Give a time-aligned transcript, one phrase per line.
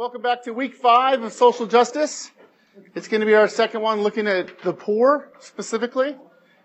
[0.00, 2.30] Welcome back to week five of social justice.
[2.94, 6.16] It's going to be our second one looking at the poor specifically.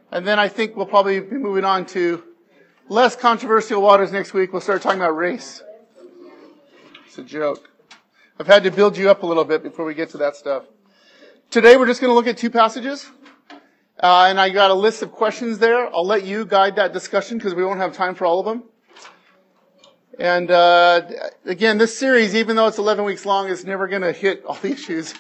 [0.10, 2.24] And then I think we'll probably be moving on to
[2.88, 4.54] less controversial waters next week.
[4.54, 5.62] We'll start talking about race.
[7.06, 7.70] It's a joke.
[8.40, 10.64] I've had to build you up a little bit before we get to that stuff.
[11.52, 13.12] Today we're just going to look at two passages.
[14.02, 15.94] Uh, and I got a list of questions there.
[15.94, 18.64] I'll let you guide that discussion because we won't have time for all of them.
[20.20, 21.02] And uh,
[21.46, 24.56] again, this series, even though it's 11 weeks long, is never going to hit all
[24.56, 25.14] the issues.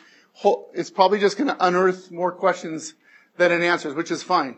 [0.73, 2.93] It's probably just going to unearth more questions
[3.37, 4.57] than it answers, which is fine.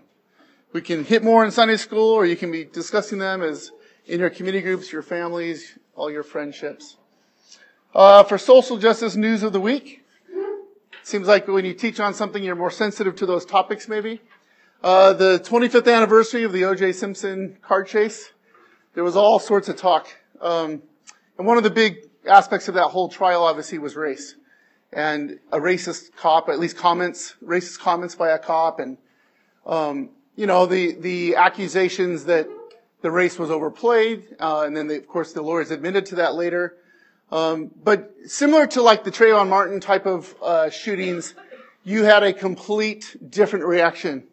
[0.74, 3.72] We can hit more in Sunday school, or you can be discussing them as
[4.06, 6.98] in your community groups, your families, all your friendships.
[7.96, 10.04] Uh, for social justice news of the week,
[11.02, 14.22] seems like when you teach on something, you're more sensitive to those topics, maybe.
[14.84, 16.92] Uh, the 25th anniversary of the O.J.
[16.92, 18.32] Simpson car chase.
[18.94, 20.08] There was all sorts of talk
[20.42, 20.82] um,
[21.38, 24.36] and one of the big aspects of that whole trial, obviously, was race.
[24.92, 28.98] And a racist cop, at least comments, racist comments by a cop, and
[29.66, 32.48] um, you know the the accusations that
[33.02, 36.36] the race was overplayed, uh, and then they, of course the lawyers admitted to that
[36.36, 36.78] later.
[37.32, 41.36] Um, but similar to like the Trayvon Martin type of uh, shootings,
[41.84, 44.24] you had a complete different reaction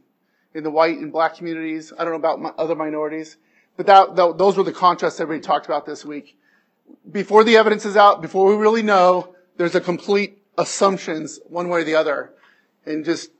[0.54, 1.92] in the white and black communities.
[1.98, 3.36] I don't know about other minorities.
[3.76, 6.38] But that, that, those were the contrasts everybody talked about this week.
[7.10, 11.80] Before the evidence is out, before we really know, there's a complete assumptions one way
[11.80, 12.32] or the other.
[12.86, 13.30] And just,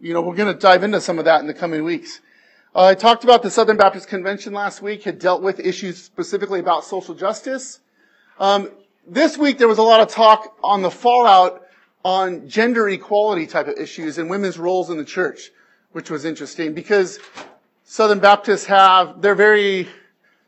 [0.00, 2.20] you know, we're going to dive into some of that in the coming weeks.
[2.74, 6.60] Uh, I talked about the Southern Baptist Convention last week, had dealt with issues specifically
[6.60, 7.80] about social justice.
[8.38, 8.70] Um,
[9.06, 11.62] this week there was a lot of talk on the fallout
[12.04, 15.50] on gender equality type of issues and women's roles in the church,
[15.92, 17.18] which was interesting because
[17.88, 19.86] Southern Baptists have, they're very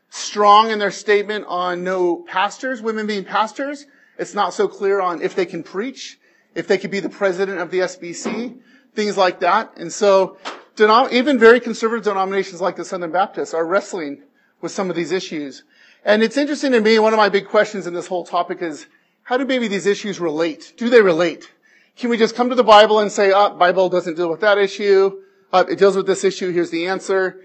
[0.09, 3.85] strong in their statement on no pastors, women being pastors.
[4.17, 6.19] It's not so clear on if they can preach,
[6.53, 8.59] if they could be the president of the SBC,
[8.93, 9.77] things like that.
[9.77, 10.37] And so,
[10.77, 14.23] even very conservative denominations like the Southern Baptists are wrestling
[14.59, 15.63] with some of these issues.
[16.03, 18.85] And it's interesting to me, one of my big questions in this whole topic is,
[19.23, 20.73] how do maybe these issues relate?
[20.75, 21.49] Do they relate?
[21.95, 24.57] Can we just come to the Bible and say, oh, Bible doesn't deal with that
[24.57, 25.21] issue?
[25.51, 26.51] Uh, it deals with this issue.
[26.51, 27.41] Here's the answer.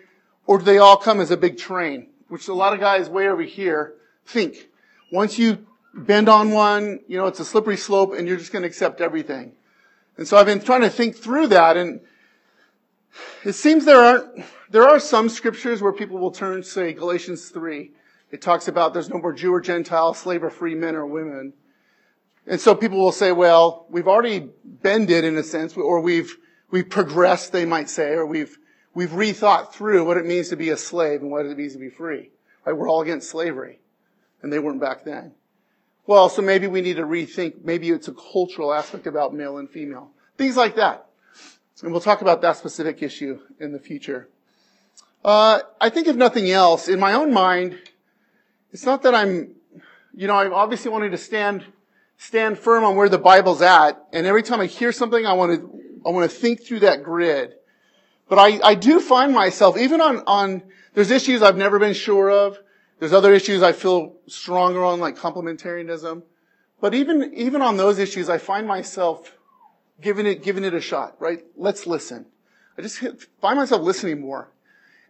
[0.46, 2.08] Or do they all come as a big train?
[2.28, 3.94] Which a lot of guys way over here
[4.26, 4.68] think.
[5.10, 8.62] Once you bend on one, you know, it's a slippery slope and you're just going
[8.62, 9.52] to accept everything.
[10.16, 12.00] And so I've been trying to think through that and
[13.44, 17.92] it seems there aren't, there are some scriptures where people will turn, say, Galatians 3.
[18.30, 21.52] It talks about there's no more Jew or Gentile, slave or free, men or women.
[22.46, 26.36] And so people will say, well, we've already bended in a sense, or we've
[26.74, 28.58] we've progressed, they might say, or we've,
[28.94, 31.78] we've rethought through what it means to be a slave and what it means to
[31.78, 32.30] be free.
[32.64, 32.76] Right?
[32.76, 33.78] We're all against slavery.
[34.42, 35.34] And they weren't back then.
[36.04, 39.70] Well, so maybe we need to rethink, maybe it's a cultural aspect about male and
[39.70, 40.10] female.
[40.36, 41.06] Things like that.
[41.80, 44.28] And we'll talk about that specific issue in the future.
[45.24, 47.78] Uh, I think if nothing else, in my own mind,
[48.72, 49.54] it's not that I'm,
[50.12, 51.66] you know, I'm obviously wanting to stand,
[52.18, 54.04] stand firm on where the Bible's at.
[54.12, 57.02] And every time I hear something, I want to I want to think through that
[57.02, 57.54] grid.
[58.28, 60.62] But I, I do find myself, even on, on,
[60.94, 62.58] there's issues I've never been sure of.
[62.98, 66.22] There's other issues I feel stronger on, like complementarianism.
[66.80, 69.36] But even, even on those issues, I find myself
[70.00, 71.44] giving it, giving it a shot, right?
[71.56, 72.26] Let's listen.
[72.78, 72.98] I just
[73.40, 74.50] find myself listening more.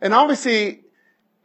[0.00, 0.82] And obviously,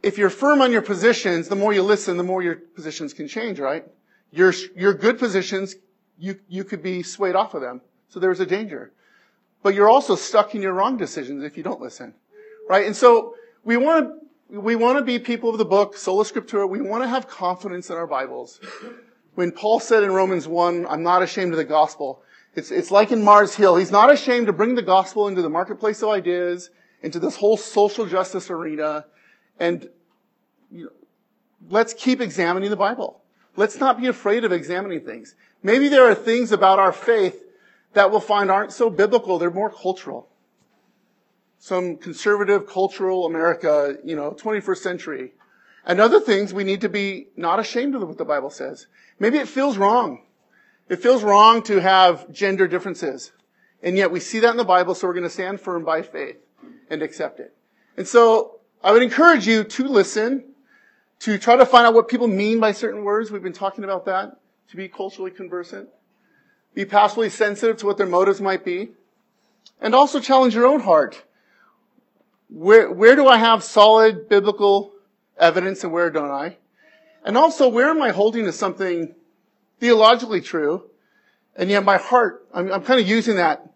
[0.02, 3.28] if you're firm on your positions, the more you listen, the more your positions can
[3.28, 3.84] change, right?
[4.32, 5.76] Your, your good positions,
[6.18, 7.80] you, you could be swayed off of them.
[8.08, 8.92] So there's a danger.
[9.62, 12.14] But you're also stuck in your wrong decisions if you don't listen.
[12.68, 12.86] Right?
[12.86, 13.34] And so
[13.64, 14.08] we want
[14.50, 16.68] to, we want to be people of the book, sola scriptura.
[16.68, 18.60] We want to have confidence in our Bibles.
[19.34, 22.22] When Paul said in Romans 1, I'm not ashamed of the gospel,
[22.54, 23.76] it's, it's like in Mars Hill.
[23.76, 26.70] He's not ashamed to bring the gospel into the marketplace of ideas,
[27.02, 29.06] into this whole social justice arena.
[29.60, 29.88] And
[30.70, 30.90] you know,
[31.68, 33.22] let's keep examining the Bible.
[33.56, 35.34] Let's not be afraid of examining things.
[35.62, 37.44] Maybe there are things about our faith
[37.92, 40.28] that we'll find aren't so biblical, they're more cultural.
[41.58, 45.32] Some conservative cultural America, you know, 21st century.
[45.84, 48.86] And other things we need to be not ashamed of what the Bible says.
[49.18, 50.22] Maybe it feels wrong.
[50.88, 53.32] It feels wrong to have gender differences.
[53.82, 56.02] And yet we see that in the Bible, so we're going to stand firm by
[56.02, 56.36] faith
[56.90, 57.54] and accept it.
[57.96, 60.44] And so I would encourage you to listen,
[61.20, 63.30] to try to find out what people mean by certain words.
[63.30, 64.38] We've been talking about that,
[64.70, 65.88] to be culturally conversant.
[66.74, 68.90] Be passively sensitive to what their motives might be.
[69.80, 71.24] And also challenge your own heart.
[72.48, 74.92] Where, where do I have solid biblical
[75.38, 76.56] evidence and where don't I?
[77.24, 79.14] And also, where am I holding to something
[79.78, 80.84] theologically true,
[81.56, 83.72] and yet my heart, I'm, I'm kind of using that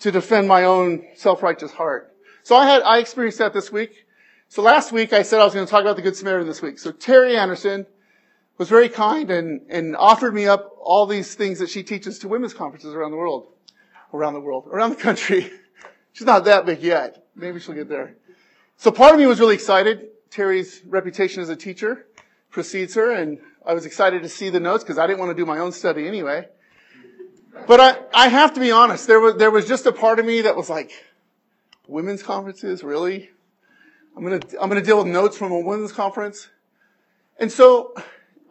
[0.00, 2.14] to defend my own self-righteous heart.
[2.42, 4.06] So I had, I experienced that this week.
[4.48, 6.62] So last week I said I was going to talk about the Good Samaritan this
[6.62, 6.78] week.
[6.78, 7.86] So Terry Anderson
[8.58, 12.28] was very kind and, and offered me up all these things that she teaches to
[12.28, 13.48] women's conferences around the world.
[14.12, 14.68] Around the world.
[14.70, 15.50] Around the country.
[16.12, 17.26] She's not that big yet.
[17.34, 18.16] Maybe she'll get there.
[18.76, 20.08] So part of me was really excited.
[20.30, 22.06] Terry's reputation as a teacher
[22.50, 25.34] precedes her and I was excited to see the notes because I didn't want to
[25.34, 26.46] do my own study anyway.
[27.66, 30.26] But I, I have to be honest, there was, there was just a part of
[30.26, 30.92] me that was like,
[31.86, 33.30] women's conferences, really?
[34.16, 36.48] I'm gonna, I'm gonna deal with notes from a women's conference.
[37.38, 37.94] And so,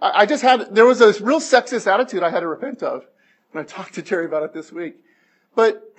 [0.04, 3.06] I, just had, there was a real sexist attitude I had to repent of.
[3.54, 4.96] And I talked to Terry about it this week.
[5.56, 5.94] But,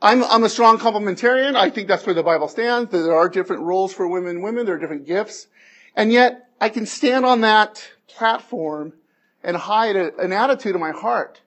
[0.00, 1.56] I'm, I'm a strong complementarian.
[1.56, 2.90] I think that's where the Bible stands.
[2.90, 4.66] There are different roles for women and women.
[4.66, 5.48] There are different gifts.
[5.94, 8.92] And yet, I can stand on that platform
[9.42, 11.40] and hide a, an attitude in my heart.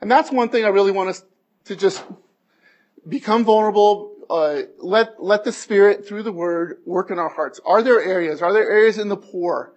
[0.00, 1.24] And that's one thing I really want us
[1.66, 2.04] to just
[3.08, 7.60] become vulnerable, uh, let, let the Spirit through the Word work in our hearts.
[7.64, 8.42] Are there areas?
[8.42, 9.72] Are there areas in the poor?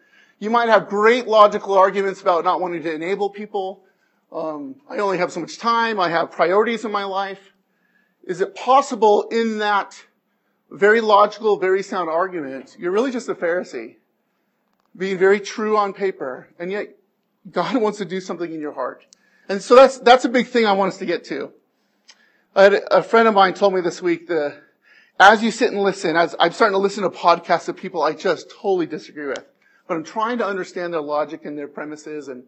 [0.46, 3.84] You might have great logical arguments about not wanting to enable people.
[4.32, 6.00] Um, I only have so much time.
[6.00, 7.40] I have priorities in my life.
[8.24, 10.00] Is it possible in that
[10.70, 13.96] very logical, very sound argument, you're really just a Pharisee,
[14.96, 16.96] being very true on paper, and yet
[17.50, 19.04] God wants to do something in your heart.
[19.50, 21.52] And so that's, that's a big thing I want us to get to.
[22.56, 24.62] a friend of mine told me this week that
[25.20, 28.14] as you sit and listen, as I'm starting to listen to podcasts of people I
[28.14, 29.44] just totally disagree with,
[29.88, 32.44] but I'm trying to understand their logic and their premises and,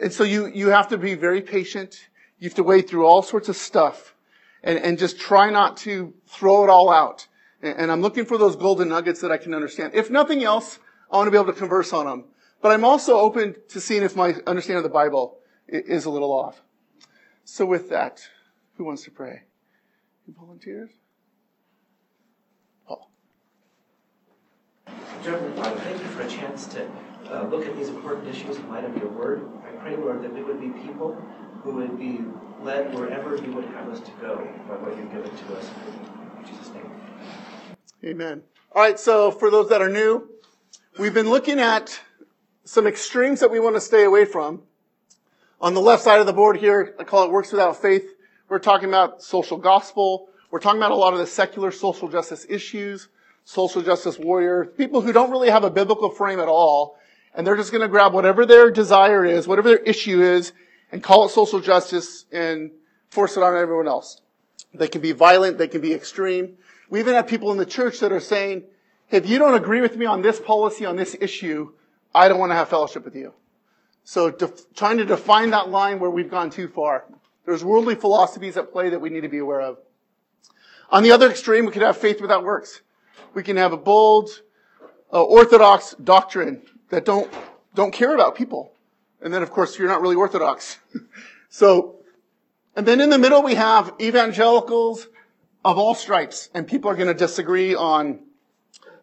[0.00, 2.08] and so you, you have to be very patient.
[2.38, 4.14] You have to wade through all sorts of stuff
[4.62, 7.26] and, and just try not to throw it all out.
[7.62, 9.94] And, and I'm looking for those golden nuggets that I can understand.
[9.94, 10.78] If nothing else,
[11.10, 12.24] I want to be able to converse on them.
[12.60, 15.38] But I'm also open to seeing if my understanding of the Bible
[15.68, 16.62] is a little off.
[17.44, 18.26] So with that,
[18.76, 19.42] who wants to pray?
[20.26, 20.90] Any volunteers?
[25.24, 26.88] Reverend Father, thank you for a chance to
[27.30, 29.48] uh, look at these important issues in light of your word.
[29.66, 31.14] I pray, Lord, that we would be people
[31.62, 32.20] who would be
[32.62, 34.36] led wherever you would have us to go
[34.68, 35.70] by what you've given to us.
[36.38, 36.90] In Jesus' name.
[38.04, 38.42] Amen.
[38.74, 40.28] All right, so for those that are new,
[40.98, 42.00] we've been looking at
[42.64, 44.62] some extremes that we want to stay away from.
[45.60, 48.14] On the left side of the board here, I call it works without faith.
[48.48, 50.28] We're talking about social gospel.
[50.50, 53.08] We're talking about a lot of the secular social justice issues,
[53.44, 56.98] social justice warrior, people who don't really have a biblical frame at all,
[57.34, 60.52] and they're just going to grab whatever their desire is, whatever their issue is,
[60.90, 62.70] and call it social justice and
[63.08, 64.20] force it on everyone else.
[64.74, 66.56] They can be violent, they can be extreme.
[66.88, 68.64] We even have people in the church that are saying,
[69.10, 71.72] if you don't agree with me on this policy, on this issue,
[72.14, 73.32] I don't want to have fellowship with you.
[74.04, 77.04] So def- trying to define that line where we've gone too far.
[77.44, 79.78] There's worldly philosophies at play that we need to be aware of.
[80.90, 82.82] On the other extreme, we can have faith without works.
[83.34, 84.30] We can have a bold,
[85.12, 87.32] uh, orthodox doctrine that don't,
[87.74, 88.72] don't care about people.
[89.20, 90.78] And then of course you're not really orthodox.
[91.48, 91.96] so,
[92.76, 95.08] and then in the middle we have evangelicals
[95.64, 96.48] of all stripes.
[96.54, 98.20] And people are going to disagree on,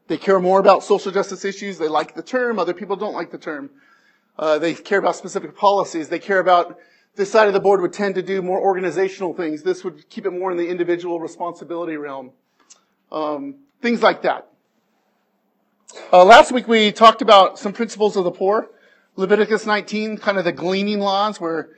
[0.07, 1.77] they care more about social justice issues.
[1.77, 2.59] They like the term.
[2.59, 3.69] Other people don't like the term.
[4.37, 6.09] Uh, they care about specific policies.
[6.09, 6.77] They care about
[7.15, 9.63] this side of the board would tend to do more organizational things.
[9.63, 12.31] This would keep it more in the individual responsibility realm.
[13.11, 14.47] Um, things like that.
[16.11, 18.69] Uh, last week we talked about some principles of the poor.
[19.15, 21.69] Leviticus 19, kind of the gleaning laws where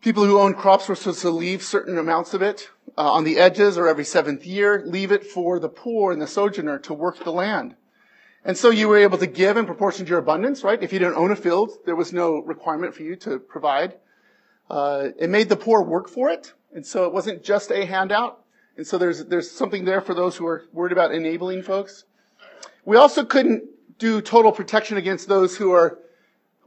[0.00, 3.38] people who own crops were supposed to leave certain amounts of it uh, on the
[3.38, 7.22] edges or every seventh year, leave it for the poor and the sojourner to work
[7.22, 7.74] the land.
[8.44, 10.82] And so you were able to give in proportion to your abundance, right?
[10.82, 13.94] If you didn't own a field, there was no requirement for you to provide.
[14.70, 18.42] Uh, it made the poor work for it, and so it wasn't just a handout.
[18.78, 22.04] And so there's there's something there for those who are worried about enabling folks.
[22.84, 23.64] We also couldn't
[23.98, 25.98] do total protection against those who are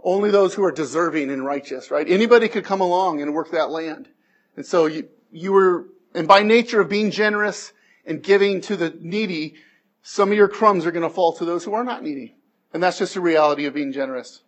[0.03, 2.07] only those who are deserving and righteous, right?
[2.07, 4.09] Anybody could come along and work that land.
[4.57, 7.71] And so you you were and by nature of being generous
[8.05, 9.55] and giving to the needy,
[10.03, 12.35] some of your crumbs are going to fall to those who are not needy.
[12.73, 14.41] And that's just the reality of being generous.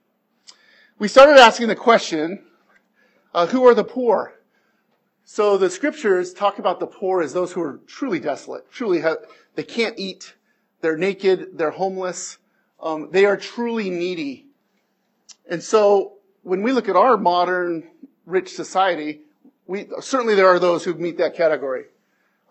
[1.00, 2.44] We started asking the question,
[3.34, 4.34] uh, who are the poor?
[5.26, 9.18] So the scriptures talk about the poor as those who are truly desolate, truly have,
[9.56, 10.36] they can't eat,
[10.82, 12.38] they're naked, they're homeless,
[12.82, 14.48] um, they are truly needy.
[15.50, 17.90] And so when we look at our modern
[18.26, 19.22] rich society,
[19.66, 21.86] we, certainly there are those who meet that category.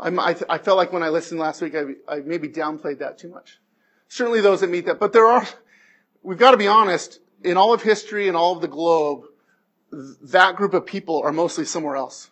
[0.00, 3.28] I, I felt like when I listened last week, I, I maybe downplayed that too
[3.28, 3.58] much.
[4.08, 5.46] Certainly those that meet that, but there are,
[6.22, 9.24] we've got to be honest, in all of history and all of the globe,
[9.92, 12.30] that group of people are mostly somewhere else.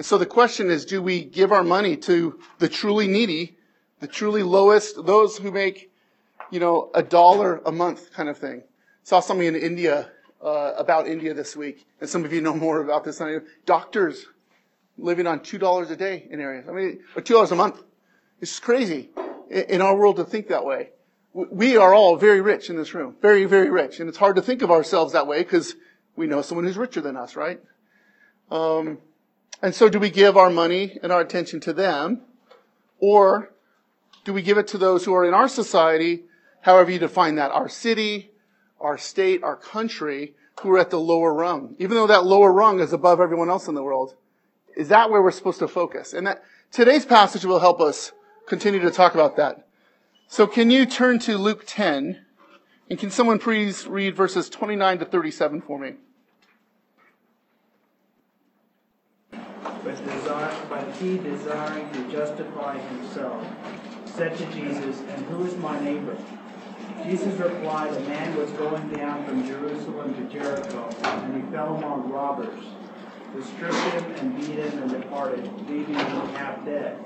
[0.00, 3.58] And so the question is, do we give our money to the truly needy,
[3.98, 5.92] the truly lowest, those who make,
[6.50, 8.62] you know, a dollar a month kind of thing?
[9.02, 10.10] Saw something in India,
[10.42, 13.30] uh, about India this week, and some of you know more about this than I
[13.32, 13.42] do.
[13.66, 14.24] Doctors
[14.96, 16.66] living on $2 a day in areas.
[16.66, 17.82] I mean, or $2 a month.
[18.40, 19.10] It's crazy
[19.50, 20.92] in our world to think that way.
[21.34, 23.16] We are all very rich in this room.
[23.20, 24.00] Very, very rich.
[24.00, 25.74] And it's hard to think of ourselves that way because
[26.16, 27.60] we know someone who's richer than us, right?
[28.50, 28.96] Um,
[29.62, 32.22] and so do we give our money and our attention to them?
[32.98, 33.52] Or
[34.24, 36.24] do we give it to those who are in our society,
[36.62, 38.30] however you define that, our city,
[38.80, 42.80] our state, our country, who are at the lower rung, even though that lower rung
[42.80, 44.14] is above everyone else in the world?
[44.76, 46.12] Is that where we're supposed to focus?
[46.12, 48.12] And that today's passage will help us
[48.46, 49.66] continue to talk about that.
[50.28, 52.24] So can you turn to Luke 10?
[52.88, 55.94] And can someone please read verses 29 to 37 for me?
[59.84, 63.46] But, desire, but he, desiring to justify himself,
[64.04, 66.16] said to Jesus, And who is my neighbor?
[67.04, 72.10] Jesus replied, A man was going down from Jerusalem to Jericho, and he fell among
[72.10, 72.62] robbers,
[73.32, 76.98] who stripped him and beat him and departed, leaving him half dead.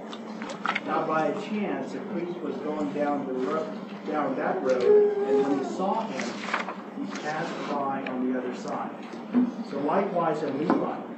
[0.87, 5.43] Now by a chance, a priest was going down the road, down that road, and
[5.45, 6.25] when he saw him,
[6.99, 8.91] he passed by on the other side.
[9.71, 11.04] So likewise a Levite,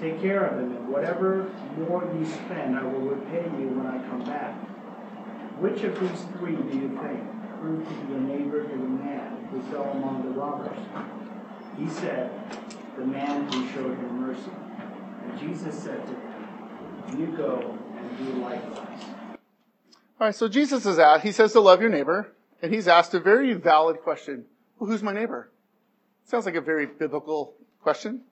[0.00, 3.98] Take care of him, and whatever more you spend, I will repay you when I
[4.08, 4.54] come back.
[5.58, 7.20] Which of these three do you think
[7.58, 10.78] proved to be a neighbor to the man who fell among the robbers?
[11.76, 12.30] He said,
[12.96, 14.52] The man who showed him mercy.
[15.24, 19.00] And Jesus said to him, You go and do likewise.
[20.20, 23.14] All right, so Jesus is at, he says to love your neighbor, and he's asked
[23.14, 24.44] a very valid question.
[24.78, 25.50] Well, who's my neighbor?
[26.24, 28.22] Sounds like a very biblical question.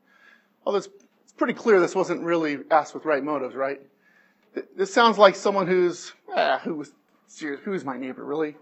[0.66, 1.05] It's, it's
[1.36, 3.80] pretty clear this wasn't really asked with right motives, right?
[4.76, 6.92] This sounds like someone who's, eh, who was,
[7.62, 8.56] who's my neighbor, really?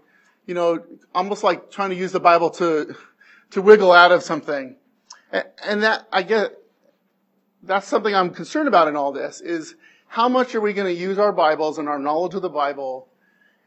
[0.45, 2.95] You know, almost like trying to use the Bible to,
[3.51, 4.75] to wiggle out of something.
[5.63, 6.57] And that, I get,
[7.63, 9.75] that's something I'm concerned about in all this, is
[10.07, 13.07] how much are we going to use our Bibles and our knowledge of the Bible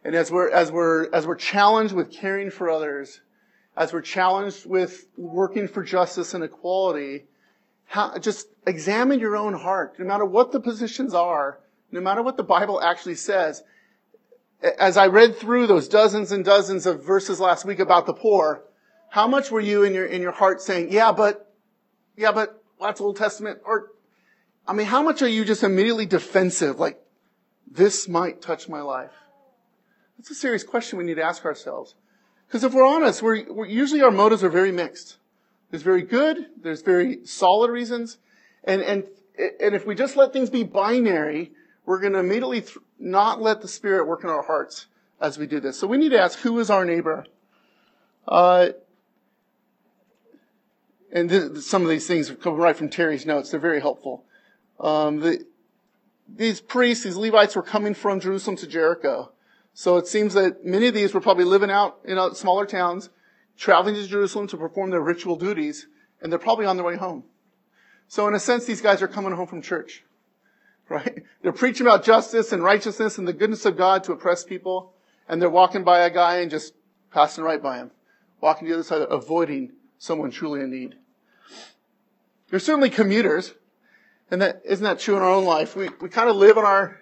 [0.05, 3.21] and as we're, as we're, as we're challenged with caring for others,
[3.77, 7.27] as we're challenged with working for justice and equality,
[7.89, 11.59] how, just examine your own heart, no matter what the positions are,
[11.91, 13.63] no matter what the Bible actually says.
[14.79, 18.63] As I read through those dozens and dozens of verses last week about the poor,
[19.09, 21.51] how much were you in your, in your heart saying, yeah, but,
[22.15, 23.87] yeah, but that's Old Testament, or,
[24.67, 27.01] I mean, how much are you just immediately defensive, like,
[27.71, 29.13] this might touch my life?
[30.19, 31.95] That's a serious question we need to ask ourselves.
[32.47, 35.17] Because if we're honest, we're, we're, usually our motives are very mixed.
[35.71, 38.19] There's very good, there's very solid reasons,
[38.65, 39.05] and and
[39.61, 41.53] and if we just let things be binary,
[41.85, 44.87] we're going to immediately th- not let the Spirit work in our hearts
[45.21, 45.79] as we do this.
[45.79, 47.25] So we need to ask, who is our neighbor?
[48.27, 48.69] Uh,
[51.13, 53.51] and th- some of these things come right from Terry's notes.
[53.51, 54.25] They're very helpful.
[54.81, 55.45] Um, the,
[56.29, 59.33] these priests, these Levites, were coming from Jerusalem to Jericho.
[59.73, 63.11] So it seems that many of these were probably living out in smaller towns,
[63.59, 65.89] traveling to Jerusalem to perform their ritual duties,
[66.23, 67.25] and they're probably on their way home.
[68.07, 70.05] So in a sense, these guys are coming home from church,
[70.89, 71.25] right?
[71.43, 74.95] They're preaching about justice and righteousness and the goodness of God to oppress people,
[75.29, 76.73] and they're walking by a guy and just
[77.13, 77.91] passing right by him,
[78.41, 80.95] walking to the other side, avoiding someone truly in need.
[82.51, 83.55] They're certainly commuters,
[84.31, 85.77] and that isn't that true in our own life?
[85.77, 86.99] We we kind of live in our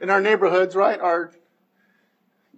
[0.00, 1.00] in our neighborhoods, right?
[1.00, 1.32] Our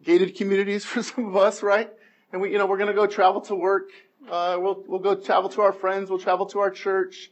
[0.02, 1.90] gated communities for some of us, right?
[2.32, 3.88] And we, you know, we're going to go travel to work.
[4.30, 6.10] Uh, we'll, we'll go travel to our friends.
[6.10, 7.30] We'll travel to our church.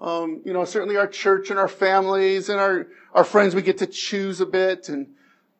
[0.00, 3.78] Um, you know, certainly our church and our families and our, our friends, we get
[3.78, 5.08] to choose a bit and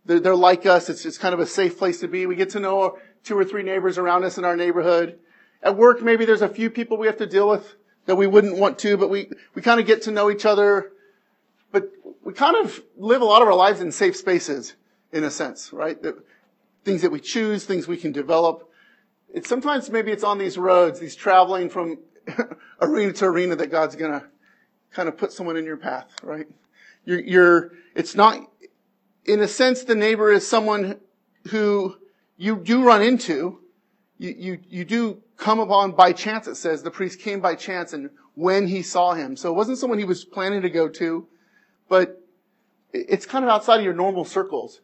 [0.07, 0.89] they're, they're like us.
[0.89, 2.27] It's, it's kind of a safe place to be.
[2.27, 5.19] We get to know two or three neighbors around us in our neighborhood.
[5.63, 7.75] At work, maybe there's a few people we have to deal with
[8.07, 10.93] that we wouldn't want to, but we, we kind of get to know each other.
[11.71, 11.91] But
[12.25, 14.75] we kind of live a lot of our lives in safe spaces,
[15.13, 15.99] in a sense, right?
[16.85, 18.69] Things that we choose, things we can develop.
[19.33, 21.99] It's sometimes maybe it's on these roads, these traveling from
[22.81, 24.25] arena to arena that God's gonna
[24.91, 26.47] kind of put someone in your path, right?
[27.05, 28.39] You're, you're, it's not,
[29.25, 31.01] in a sense, the neighbor is someone
[31.51, 31.97] who
[32.37, 33.61] you do run into.
[34.19, 36.83] You, you, you do come upon by chance, it says.
[36.83, 39.37] The priest came by chance and when he saw him.
[39.37, 41.27] So it wasn't someone he was planning to go to,
[41.89, 42.23] but
[42.93, 44.81] it's kind of outside of your normal circles.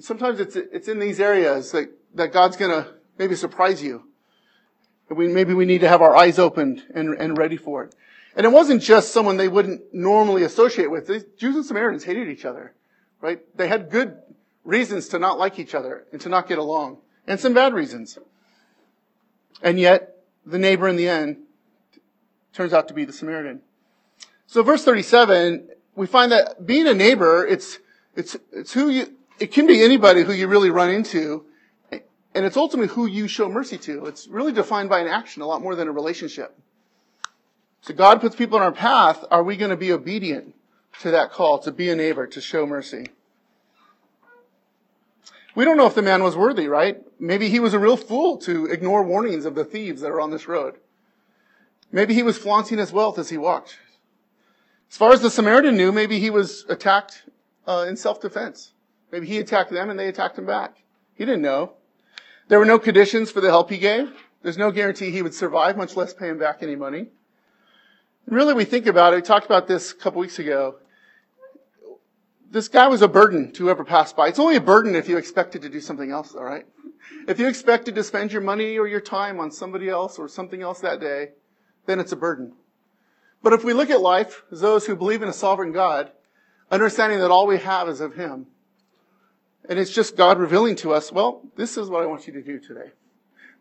[0.00, 2.86] And sometimes it's, it's in these areas that, that God's gonna
[3.18, 4.04] maybe surprise you.
[5.10, 7.94] And we, maybe we need to have our eyes opened and, and ready for it.
[8.34, 11.06] And it wasn't just someone they wouldn't normally associate with.
[11.06, 12.72] The Jews and Samaritans hated each other,
[13.20, 13.40] right?
[13.54, 14.16] They had good
[14.64, 18.18] reasons to not like each other and to not get along, and some bad reasons.
[19.62, 20.16] And yet,
[20.46, 21.42] the neighbor in the end
[22.54, 23.60] turns out to be the Samaritan.
[24.46, 27.80] So verse 37, we find that being a neighbor, it's,
[28.16, 31.46] it's, it's who you, it can be anybody who you really run into,
[31.90, 34.06] and it's ultimately who you show mercy to.
[34.06, 36.56] It's really defined by an action a lot more than a relationship.
[37.80, 39.24] So God puts people in our path.
[39.30, 40.54] Are we going to be obedient
[41.00, 43.06] to that call to be a neighbor, to show mercy?
[45.54, 46.98] We don't know if the man was worthy, right?
[47.18, 50.30] Maybe he was a real fool to ignore warnings of the thieves that are on
[50.30, 50.76] this road.
[51.90, 53.78] Maybe he was flaunting his wealth as he walked.
[54.90, 57.24] As far as the Samaritan knew, maybe he was attacked
[57.66, 58.72] uh, in self-defense.
[59.12, 60.76] Maybe he attacked them and they attacked him back.
[61.14, 61.74] He didn't know.
[62.48, 64.10] There were no conditions for the help he gave.
[64.42, 67.08] There's no guarantee he would survive, much less pay him back any money.
[68.26, 69.16] Really, we think about it.
[69.16, 70.76] We talked about this a couple weeks ago.
[72.50, 74.28] This guy was a burden to whoever passed by.
[74.28, 76.66] It's only a burden if you expected to do something else, all right?
[77.28, 80.62] If you expected to spend your money or your time on somebody else or something
[80.62, 81.30] else that day,
[81.86, 82.54] then it's a burden.
[83.42, 86.10] But if we look at life as those who believe in a sovereign God,
[86.70, 88.46] understanding that all we have is of Him,
[89.70, 92.42] and it's just God revealing to us, well, this is what I want you to
[92.42, 92.90] do today.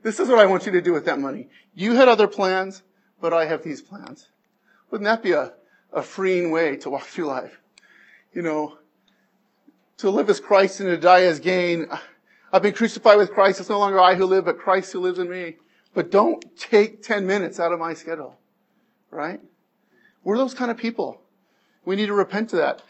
[0.01, 1.50] This is what I want you to do with that money.
[1.75, 2.82] You had other plans,
[3.22, 4.28] but I have these plans.
[4.89, 5.54] Wouldn't that be a,
[5.94, 7.62] a freeing way to walk through life?
[8.34, 8.80] You know,
[9.98, 11.88] to live as Christ and to die as gain.
[12.52, 13.60] I've been crucified with Christ.
[13.60, 15.58] It's no longer I who live, but Christ who lives in me.
[15.93, 18.36] But don't take 10 minutes out of my schedule.
[19.12, 19.41] Right?
[20.24, 21.22] We're those kind of people.
[21.86, 22.82] We need to repent to that.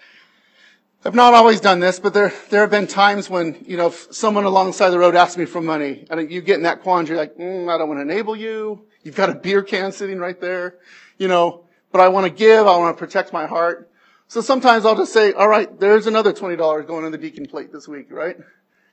[1.05, 4.43] I've not always done this, but there, there have been times when, you know, someone
[4.43, 7.73] alongside the road asks me for money, and you get in that quandary, like, mm,
[7.73, 8.85] I don't want to enable you.
[9.03, 10.75] You've got a beer can sitting right there.
[11.17, 12.67] You know, but I want to give.
[12.67, 13.89] I want to protect my heart.
[14.27, 17.71] So sometimes I'll just say, all right, there's another $20 going in the deacon plate
[17.71, 18.35] this week, right?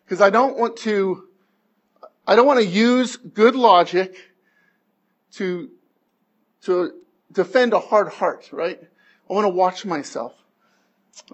[0.04, 1.28] Because I don't want to,
[2.26, 4.16] I don't want to use good logic
[5.32, 5.70] to,
[6.62, 6.92] to
[7.32, 8.80] defend a hard heart, right?
[9.28, 10.32] I want to watch myself.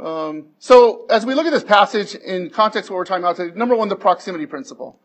[0.00, 3.56] Um, so as we look at this passage in context what we're talking about today,
[3.56, 4.98] number one, the proximity principle.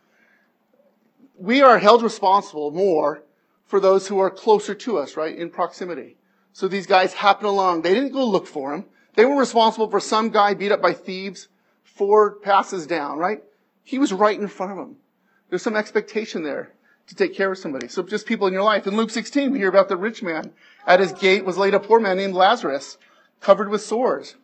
[1.38, 3.24] We are held responsible more
[3.66, 6.16] for those who are closer to us, right, in proximity.
[6.54, 7.82] So these guys happen along.
[7.82, 8.86] They didn't go look for him.
[9.16, 11.50] They were responsible for some guy beat up by thieves
[11.84, 13.44] four passes down, right?
[13.84, 14.98] He was right in front of them.
[15.50, 16.74] There's some expectation there
[17.08, 17.88] to take care of somebody.
[17.88, 18.86] So just people in your life.
[18.86, 20.52] In Luke 16, we hear about the rich man.
[20.86, 22.98] At his gate was laid a poor man named Lazarus,
[23.40, 24.36] covered with sores.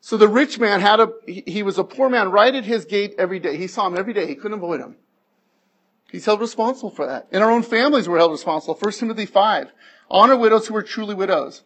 [0.00, 3.14] So the rich man had a, he was a poor man right at his gate
[3.18, 3.56] every day.
[3.56, 4.26] He saw him every day.
[4.26, 4.96] He couldn't avoid him.
[6.10, 7.28] He's held responsible for that.
[7.30, 8.74] In our own families, we're held responsible.
[8.74, 9.72] 1 Timothy 5.
[10.10, 11.62] Honor widows who are truly widows.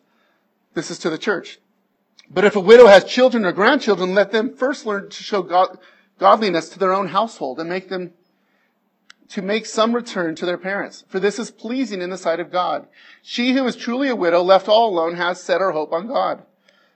[0.75, 1.61] This is to the church.
[2.29, 5.79] But if a widow has children or grandchildren, let them first learn to show God,
[6.19, 8.13] godliness to their own household and make them
[9.29, 11.05] to make some return to their parents.
[11.09, 12.87] For this is pleasing in the sight of God.
[13.23, 16.43] She who is truly a widow, left all alone, has set her hope on God.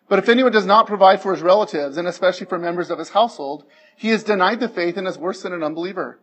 [0.09, 3.11] But if anyone does not provide for his relatives, and especially for members of his
[3.11, 3.65] household,
[3.97, 6.19] he has denied the faith and is worse than an unbeliever.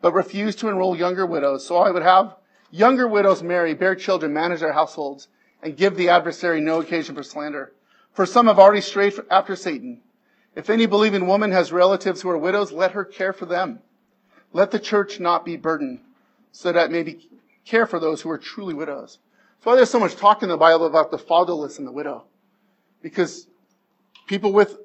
[0.00, 1.66] But refused to enroll younger widows.
[1.66, 2.36] So I would have
[2.74, 5.28] Younger widows marry, bear children, manage their households,
[5.62, 7.74] and give the adversary no occasion for slander.
[8.14, 10.00] For some have already strayed after Satan.
[10.56, 13.80] If any believing woman has relatives who are widows, let her care for them.
[14.54, 16.00] Let the church not be burdened,
[16.50, 17.28] so that may be
[17.66, 19.18] care for those who are truly widows.
[19.58, 22.24] That's why there's so much talk in the Bible about the fatherless and the widow.
[23.02, 23.46] Because
[24.26, 24.78] people with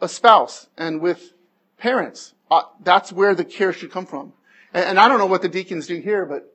[0.00, 1.32] a spouse and with
[1.78, 4.32] parents, uh, that's where the care should come from.
[4.72, 6.52] And, and I don't know what the deacons do here, but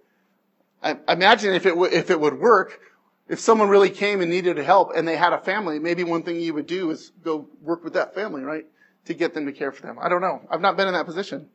[0.81, 2.79] I imagine if it, w- if it would work,
[3.27, 6.39] if someone really came and needed help and they had a family, maybe one thing
[6.39, 8.65] you would do is go work with that family, right?
[9.05, 9.97] To get them to care for them.
[10.01, 10.41] I don't know.
[10.49, 11.49] I've not been in that position.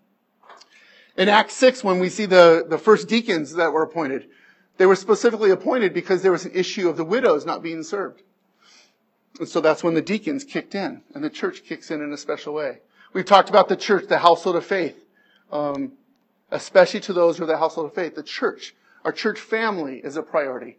[1.17, 4.29] In Acts 6, when we see the, the first deacons that were appointed,
[4.79, 8.23] they were specifically appointed because there was an issue of the widows not being served.
[9.39, 12.17] And so that's when the deacons kicked in and the church kicks in in a
[12.17, 12.79] special way.
[13.13, 15.05] We've talked about the church, the household of faith,
[15.51, 15.93] um,
[16.51, 20.17] especially to those who are the household of faith, the church our church family is
[20.17, 20.79] a priority.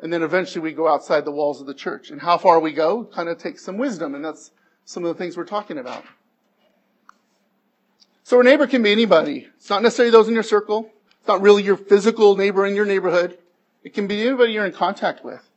[0.00, 2.10] And then eventually we go outside the walls of the church.
[2.10, 4.50] And how far we go kind of takes some wisdom, and that's
[4.84, 6.04] some of the things we're talking about.
[8.24, 9.48] So a neighbor can be anybody.
[9.56, 10.90] It's not necessarily those in your circle.
[11.20, 13.38] It's not really your physical neighbor in your neighborhood.
[13.84, 15.48] It can be anybody you're in contact with.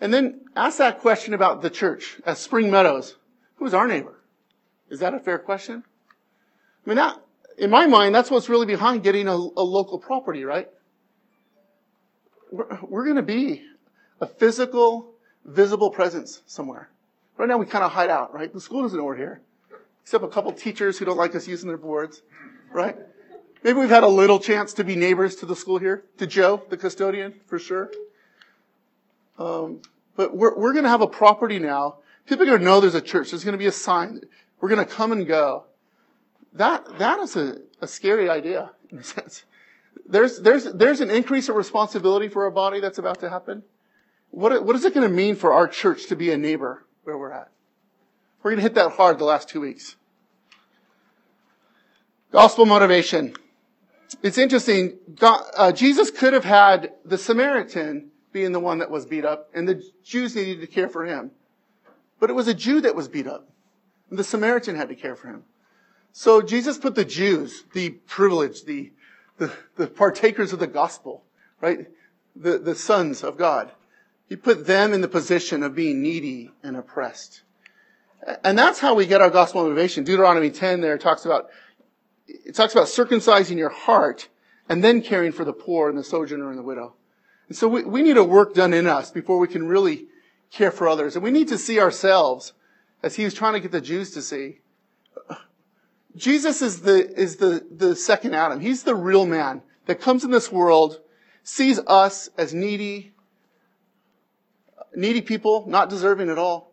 [0.00, 3.16] And then ask that question about the church at Spring Meadows.
[3.56, 4.20] Who's our neighbor?
[4.90, 5.82] Is that a fair question?
[6.84, 7.20] I mean, that,
[7.58, 10.68] in my mind, that's what's really behind getting a, a local property, right?
[12.52, 13.62] We're, we're going to be
[14.20, 16.90] a physical, visible presence somewhere.
[17.38, 18.52] Right now, we kind of hide out, right?
[18.52, 19.42] The school doesn't know we're here,
[20.02, 22.22] except a couple teachers who don't like us using their boards,
[22.70, 22.96] right?
[23.64, 26.62] Maybe we've had a little chance to be neighbors to the school here, to Joe,
[26.68, 27.90] the custodian, for sure.
[29.38, 29.82] Um,
[30.16, 31.98] but we're, we're going to have a property now.
[32.26, 33.30] People are going to know there's a church.
[33.30, 34.20] There's going to be a sign.
[34.60, 35.64] We're going to come and go.
[36.54, 39.44] That, that is a, a scary idea in a sense.
[40.08, 43.62] There's, there's, there's an increase of responsibility for our body that's about to happen.
[44.30, 47.18] What, what is it going to mean for our church to be a neighbor where
[47.18, 47.50] we're at?
[48.42, 49.96] We're going to hit that hard the last two weeks.
[52.32, 53.34] Gospel motivation.
[54.22, 54.98] It's interesting.
[55.14, 59.48] God, uh, Jesus could have had the Samaritan being the one that was beat up,
[59.54, 61.30] and the Jews needed to care for him.
[62.20, 63.48] But it was a Jew that was beat up,
[64.10, 65.44] and the Samaritan had to care for him.
[66.12, 68.92] So Jesus put the Jews, the privileged, the,
[69.38, 71.24] the, the partakers of the gospel,
[71.62, 71.86] right?
[72.36, 73.72] The, the sons of God.
[74.28, 77.40] He put them in the position of being needy and oppressed.
[78.44, 80.04] And that's how we get our gospel motivation.
[80.04, 81.48] Deuteronomy 10 there talks about,
[82.26, 84.28] it talks about circumcising your heart
[84.68, 86.96] and then caring for the poor and the sojourner and the widow.
[87.48, 90.06] And so we, we need a work done in us before we can really
[90.50, 91.14] care for others.
[91.14, 92.52] And we need to see ourselves
[93.02, 94.60] as he was trying to get the Jews to see.
[96.16, 98.60] Jesus is the, is the, the second Adam.
[98.60, 101.00] He's the real man that comes in this world,
[101.42, 103.12] sees us as needy,
[104.94, 106.72] needy people, not deserving at all.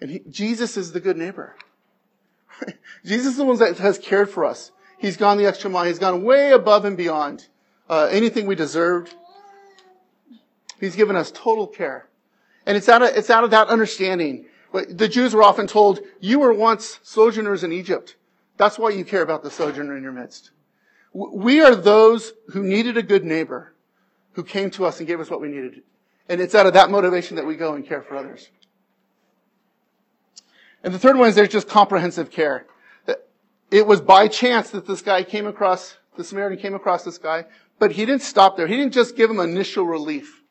[0.00, 1.56] And he, Jesus is the good neighbor.
[3.04, 4.70] Jesus is the one that has cared for us.
[4.98, 5.84] He's gone the extra mile.
[5.84, 7.48] He's gone way above and beyond
[7.88, 9.14] uh, anything we deserved.
[10.84, 12.08] He's given us total care.
[12.66, 14.46] And it's out of, it's out of that understanding.
[14.72, 18.16] The Jews were often told, you were once sojourners in Egypt.
[18.56, 20.50] That's why you care about the sojourner in your midst.
[21.12, 23.74] We are those who needed a good neighbor
[24.32, 25.82] who came to us and gave us what we needed.
[26.28, 28.48] And it's out of that motivation that we go and care for others.
[30.82, 32.66] And the third one is there's just comprehensive care.
[33.70, 37.46] It was by chance that this guy came across, the Samaritan came across this guy,
[37.78, 38.66] but he didn't stop there.
[38.66, 40.43] He didn't just give him initial relief,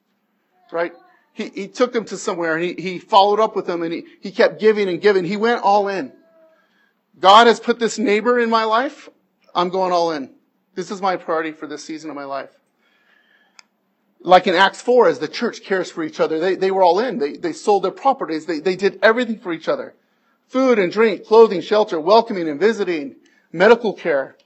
[0.72, 0.94] right?
[1.34, 4.06] He, he took them to somewhere and he, he followed up with them and he,
[4.22, 5.26] he kept giving and giving.
[5.26, 6.14] He went all in.
[7.20, 9.10] God has put this neighbor in my life.
[9.56, 10.32] I'm going all in.
[10.76, 12.50] This is my priority for this season of my life.
[14.20, 17.00] Like in Acts 4, as the church cares for each other, they, they were all
[17.00, 17.20] in.
[17.20, 18.46] They, they sold their properties.
[18.46, 19.96] They, they did everything for each other.
[20.48, 23.16] Food and drink, clothing, shelter, welcoming and visiting,
[23.52, 24.38] medical care.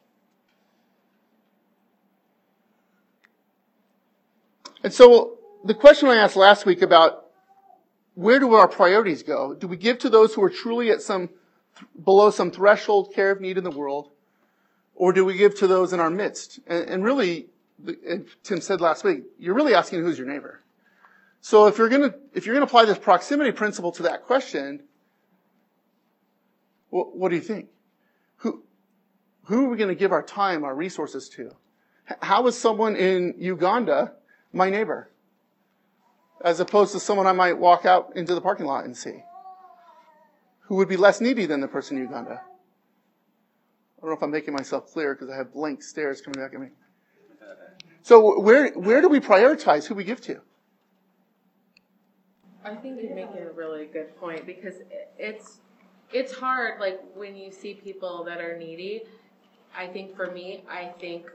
[4.83, 5.36] And so
[5.67, 7.25] the question I asked last week about
[8.15, 9.53] where do our priorities go?
[9.53, 11.29] Do we give to those who are truly at some
[12.03, 14.09] below some threshold care of need in the world,
[14.95, 16.59] or do we give to those in our midst?
[16.65, 17.47] And, and really,
[18.43, 20.63] Tim said last week, you're really asking who's your neighbor.
[21.41, 24.83] So if you're gonna if you're gonna apply this proximity principle to that question,
[26.89, 27.67] what, what do you think?
[28.37, 28.63] Who
[29.43, 31.55] who are we going to give our time, our resources to?
[32.21, 34.13] How is someone in Uganda
[34.53, 35.11] my neighbor?
[36.43, 39.23] As opposed to someone I might walk out into the parking lot and see
[40.61, 42.41] who would be less needy than the person in Uganda.
[43.97, 46.53] I don't know if I'm making myself clear because I have blank stares coming back
[46.53, 46.67] at me.
[48.03, 50.41] So where where do we prioritize who we give to?
[52.63, 54.75] I think you're making a really good point because
[55.17, 55.59] it's
[56.13, 59.03] it's hard like when you see people that are needy.
[59.75, 61.25] I think for me, I think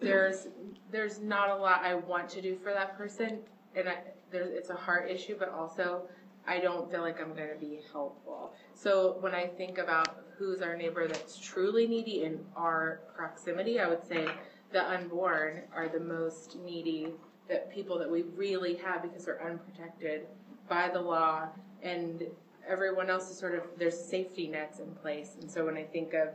[0.00, 0.48] there's
[0.90, 3.38] there's not a lot I want to do for that person,
[3.76, 3.98] and I,
[4.32, 6.08] it's a heart issue, but also
[6.46, 8.54] I don't feel like I'm going to be helpful.
[8.74, 13.88] So when I think about who's our neighbor that's truly needy in our proximity, I
[13.88, 14.26] would say
[14.72, 17.08] the unborn are the most needy
[17.48, 20.26] that people that we really have because they're unprotected
[20.68, 21.48] by the law
[21.82, 22.24] and
[22.68, 25.36] everyone else is sort of there's safety nets in place.
[25.40, 26.28] And so when I think of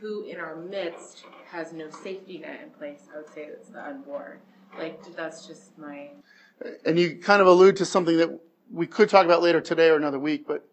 [0.00, 3.82] who in our midst has no safety net in place, I would say it's the
[3.82, 4.38] unborn.
[4.78, 6.10] Like that's just my
[6.84, 8.40] and you kind of allude to something that
[8.72, 10.68] we could talk about later today or another week, but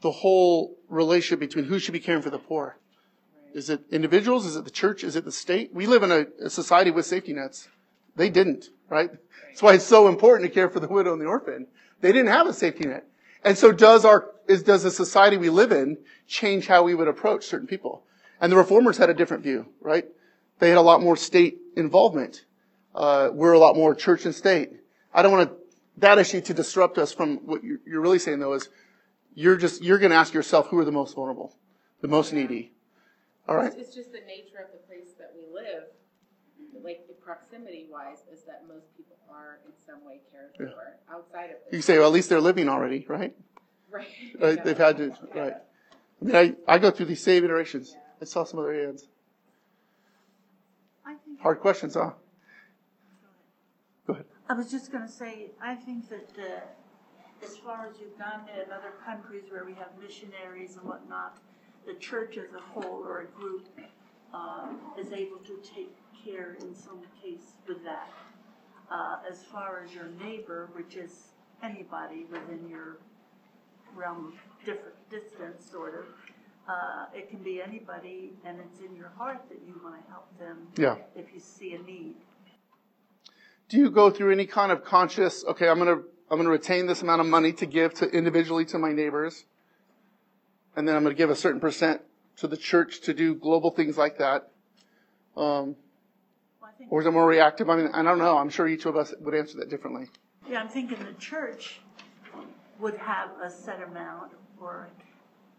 [0.00, 2.78] the whole relationship between who should be caring for the poor.
[3.54, 4.46] Is it individuals?
[4.46, 5.04] Is it the church?
[5.04, 5.72] Is it the state?
[5.72, 7.68] We live in a, a society with safety nets.
[8.16, 9.10] They didn't, right?
[9.48, 11.68] That's why it's so important to care for the widow and the orphan.
[12.00, 13.06] They didn't have a safety net.
[13.44, 17.08] And so does our, is, does the society we live in change how we would
[17.08, 18.02] approach certain people?
[18.40, 20.06] And the reformers had a different view, right?
[20.58, 22.44] They had a lot more state involvement.
[22.94, 24.70] Uh, we're a lot more church and state.
[25.14, 25.56] I don't want to,
[25.98, 28.68] that issue to disrupt us from what you're, you're really saying though is
[29.34, 31.56] you're just, you're going to ask yourself who are the most vulnerable,
[32.00, 32.72] the most needy.
[33.48, 33.66] All right.
[33.72, 35.84] It's, it's just the nature of the place that we live,
[36.82, 40.74] like proximity wise, is that most people are in some way cared Yeah.
[40.74, 43.34] for outside of You say, well, at least they're living already, right?
[43.90, 44.08] Right.
[44.38, 45.54] Right, They've had to, right.
[46.20, 47.96] I mean, I, I go through these same iterations.
[48.20, 49.06] I saw some other hands.
[51.06, 52.12] I think, Hard questions, huh?
[54.48, 58.92] I was just gonna say, I think that, uh, as far as Uganda and other
[59.04, 61.38] countries where we have missionaries and whatnot,
[61.86, 63.68] the church as a whole or a group,
[64.34, 68.10] uh, is able to take care in some case with that.
[68.90, 71.28] Uh, as far as your neighbor, which is
[71.62, 72.98] anybody within your
[73.94, 76.06] realm of different distance, sort of,
[76.68, 80.70] uh, it can be anybody, and it's in your heart that you wanna help them
[80.76, 80.98] Yeah.
[81.14, 82.16] if you see a need.
[83.74, 85.96] Do you go through any kind of conscious, okay, I'm gonna,
[86.30, 89.46] I'm gonna retain this amount of money to give to individually to my neighbors.
[90.76, 92.00] And then I'm gonna give a certain percent
[92.36, 94.52] to the church to do global things like that.
[95.36, 95.74] Um,
[96.62, 97.68] Well, or is it more reactive?
[97.68, 98.38] I mean, I don't know.
[98.38, 100.06] I'm sure each of us would answer that differently.
[100.48, 101.80] Yeah, I'm thinking the church
[102.78, 104.88] would have a set amount, or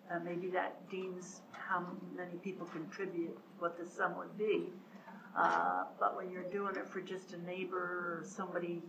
[0.10, 4.70] uh, maybe that deems how many people contribute, what the sum would be.
[5.36, 8.82] Uh, But when you're doing it for just a neighbor or somebody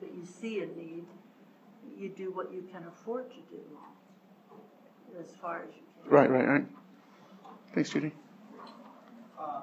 [0.00, 1.04] that you see in need,
[1.96, 3.62] you do what you can afford to do,
[5.18, 6.12] as far as you can.
[6.12, 6.66] Right, right, right.
[7.74, 8.12] Thanks, Judy.
[9.38, 9.62] Uh,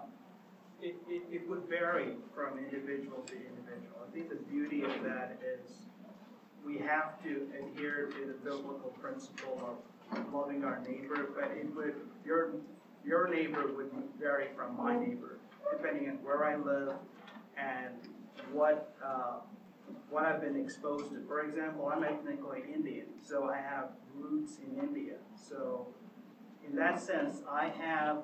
[0.82, 3.98] It, it, it would vary from individual to individual.
[4.08, 5.72] I think the beauty of that is
[6.66, 9.78] we have to adhere to the biblical principle
[10.12, 12.52] of loving our neighbor, but it would, your,
[13.06, 15.38] your neighbor would vary from my neighbor,
[15.72, 16.94] depending on where I live
[17.58, 17.96] and
[18.52, 19.40] what, uh,
[20.10, 21.24] what I've been exposed to.
[21.28, 25.16] For example, I'm ethnically Indian, so I have roots in India.
[25.36, 25.88] So
[26.68, 28.24] in that sense, I have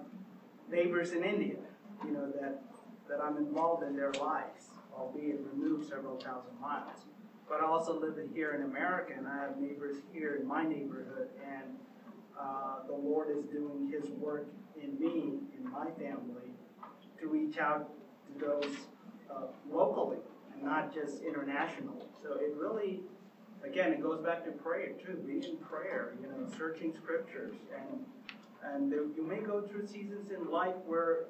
[0.71, 1.58] neighbors in India,
[2.06, 2.62] you know, that,
[3.10, 7.06] that I'm involved in their lives, albeit removed several thousand miles.
[7.47, 11.30] But I also live here in America, and I have neighbors here in my neighborhood,
[11.43, 11.78] and
[12.39, 14.47] uh, the Lord is doing His work
[14.82, 16.49] in me, in my family,
[17.19, 17.89] to reach out
[18.27, 18.75] to those
[19.29, 20.17] uh, locally
[20.53, 22.05] and not just internationally.
[22.21, 23.01] So it really,
[23.63, 25.21] again, it goes back to prayer too.
[25.25, 28.05] Be in prayer, you know, searching scriptures, and
[28.62, 31.25] and there, you may go through seasons in life where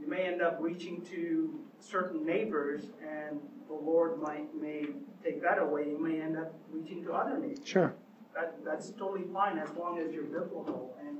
[0.00, 4.86] you may end up reaching to certain neighbors, and the Lord might may
[5.22, 5.88] take that away.
[5.90, 7.58] You may end up reaching to other neighbors.
[7.64, 7.94] Sure.
[8.34, 11.18] That, that's totally fine as long as you're biblical and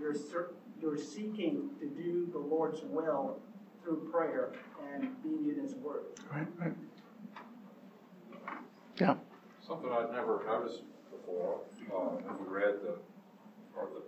[0.00, 0.52] you're cer-
[0.82, 3.38] you're seeking to do the Lord's will
[3.82, 4.52] through prayer
[4.92, 6.02] and being in His Word.
[6.30, 6.74] Right, right.
[8.98, 9.14] Yeah.
[9.66, 12.96] Something I'd never noticed before, uh, when we read the,
[13.76, 14.02] or the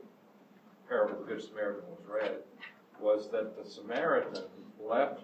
[0.88, 2.38] parable of the Good Samaritan was read,
[3.00, 4.42] was that the Samaritan
[4.80, 5.22] left,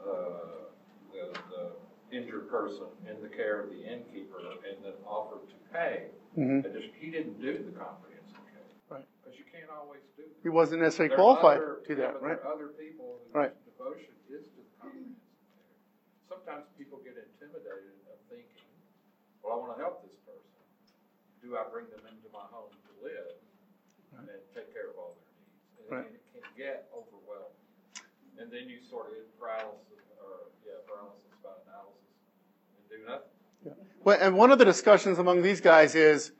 [0.00, 0.64] uh,
[1.12, 6.04] the, the injured person in the care of the innkeeper and then offered to pay.
[6.34, 8.64] hmm And just, he didn't do the comprehensive care.
[8.88, 9.04] Right.
[9.22, 10.07] Because you can't always do that.
[10.42, 12.38] He wasn't necessarily There qualified other- to do yeah, that, but right?
[12.42, 13.52] there are other people Right.
[13.66, 15.14] devotion is to the.
[16.28, 18.64] Sometimes people get intimidated of thinking,
[19.42, 20.62] well, I want to help this person.
[21.42, 23.34] Do I bring them into my home to live
[24.18, 25.90] and take care of all their needs?
[25.90, 26.06] Right.
[26.06, 27.52] And it can get overwhelming.
[28.38, 32.14] And then you sort of get paralysis, or, yeah, paralysis by analysis
[32.78, 33.84] and do nothing.
[34.04, 36.30] Well, and one of the discussions among these guys is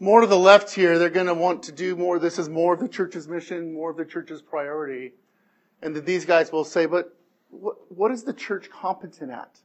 [0.00, 2.18] more to the left here, they're going to want to do more.
[2.18, 5.12] This is more of the church's mission, more of the church's priority.
[5.82, 7.16] And that these guys will say, but
[7.50, 9.58] what, what is the church competent at?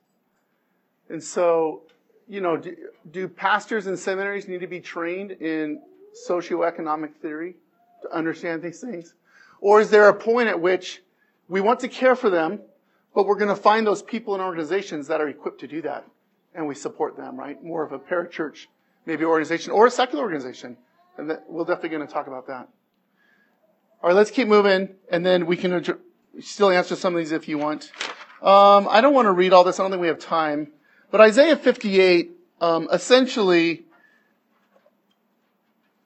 [1.10, 1.84] And so,
[2.28, 2.76] you know, do,
[3.12, 5.82] do pastors and seminaries need to be trained in
[6.28, 7.56] socioeconomic theory
[8.02, 9.15] to understand these things?
[9.62, 11.02] Or is there a point at which
[11.48, 12.60] we want to care for them,
[13.13, 16.06] but we're going to find those people and organizations that are equipped to do that?
[16.56, 17.62] and we support them, right?
[17.63, 18.67] More of a parachurch,
[19.06, 20.78] maybe organization or a secular organization.
[21.18, 22.68] And that, we're definitely going to talk about that.
[24.02, 25.98] All right, let's keep moving, and then we can adj-
[26.41, 27.91] still answer some of these if you want.
[28.41, 29.80] Um, I don't want to read all this.
[29.80, 30.72] I don't think we have time.
[31.10, 33.86] But Isaiah 58, um, essentially,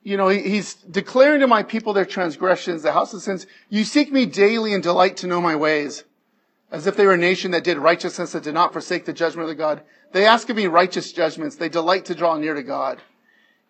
[0.04, 3.48] you know, he, he's declaring to my people their transgressions, the house of sins.
[3.70, 6.04] You seek me daily and delight to know my ways.
[6.72, 9.44] as if they were a nation that did righteousness that did not forsake the judgment
[9.44, 9.82] of the God.
[10.12, 11.56] They ask of me righteous judgments.
[11.56, 13.02] They delight to draw near to God.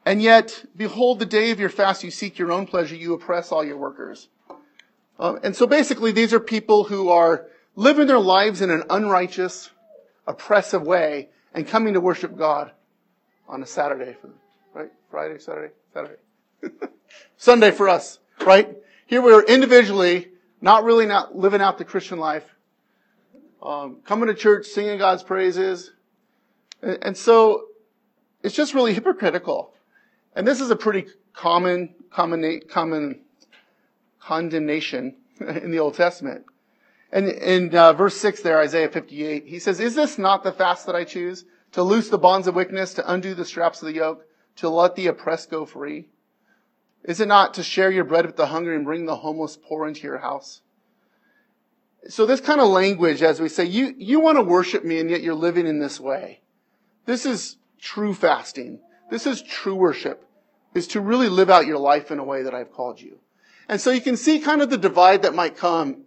[0.05, 3.51] And yet, behold, the day of your fast, you seek your own pleasure, you oppress
[3.51, 4.29] all your workers.
[5.19, 9.69] Um, and so basically, these are people who are living their lives in an unrighteous,
[10.25, 12.71] oppressive way and coming to worship God
[13.47, 14.15] on a Saturday,
[14.73, 14.89] right?
[15.11, 16.21] Friday, Saturday, Saturday.
[17.37, 18.77] Sunday for us, right?
[19.07, 20.29] Here we are individually,
[20.61, 22.45] not really not living out the Christian life,
[23.61, 25.91] um, coming to church, singing God's praises.
[26.81, 27.65] And, so
[28.43, 29.73] it's just really hypocritical.
[30.35, 33.21] And this is a pretty common, common, common
[34.19, 36.45] condemnation in the Old Testament.
[37.11, 40.85] And in uh, verse 6 there, Isaiah 58, he says, Is this not the fast
[40.85, 41.45] that I choose?
[41.73, 44.25] To loose the bonds of wickedness, to undo the straps of the yoke,
[44.57, 46.07] to let the oppressed go free?
[47.03, 49.87] Is it not to share your bread with the hungry and bring the homeless poor
[49.87, 50.61] into your house?
[52.07, 55.09] So this kind of language, as we say, you, you want to worship me and
[55.09, 56.41] yet you're living in this way.
[57.09, 58.81] This is true fasting.
[59.09, 60.23] This is true worship,
[60.75, 63.17] is to really live out your life in a way that I've called you.
[63.67, 66.03] And so you can see kind of the divide that might come.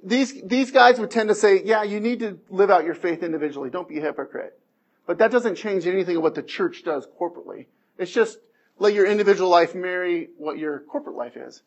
[0.00, 3.24] These, these guys would tend to say, yeah, you need to live out your faith
[3.24, 3.70] individually.
[3.70, 4.56] Don't be a hypocrite.
[5.04, 7.66] But that doesn't change anything of what the church does corporately.
[7.98, 8.38] It's just
[8.78, 11.60] let your individual life marry what your corporate life is.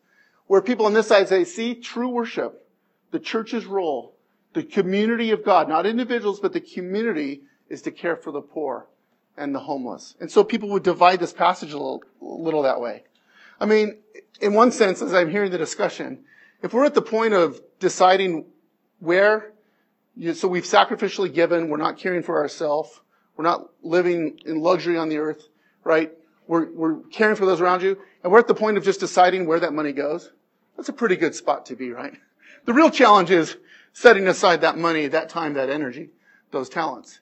[0.46, 2.66] Where people on this side say, see, true worship,
[3.10, 4.14] the church's role,
[4.54, 8.86] the community of God, not individuals, but the community is to care for the poor
[9.36, 10.14] and the homeless.
[10.20, 13.04] And so people would divide this passage a little, a little that way.
[13.60, 13.98] I mean,
[14.40, 16.24] in one sense, as I'm hearing the discussion,
[16.62, 18.46] if we're at the point of deciding
[18.98, 19.52] where,
[20.34, 23.00] so we've sacrificially given, we're not caring for ourselves,
[23.36, 25.48] we're not living in luxury on the earth,
[25.84, 26.12] right?
[26.46, 29.46] We're, we're caring for those around you, and we're at the point of just deciding
[29.46, 30.32] where that money goes.
[30.76, 32.14] That's a pretty good spot to be, right?
[32.64, 33.56] The real challenge is
[33.92, 36.10] setting aside that money, that time, that energy,
[36.50, 37.20] those talents.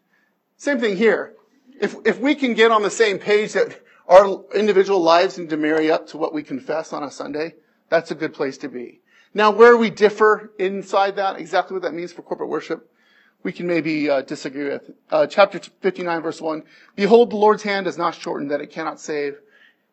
[0.56, 1.34] Same thing here.
[1.80, 5.56] If, if we can get on the same page that our individual lives need to
[5.56, 7.54] marry up to what we confess on a Sunday,
[7.88, 9.00] that's a good place to be.
[9.32, 12.90] Now, where we differ inside that, exactly what that means for corporate worship,
[13.42, 14.90] we can maybe uh, disagree with.
[15.10, 16.62] Uh, chapter 59, verse 1.
[16.96, 19.36] Behold, the Lord's hand is not shortened that it cannot save,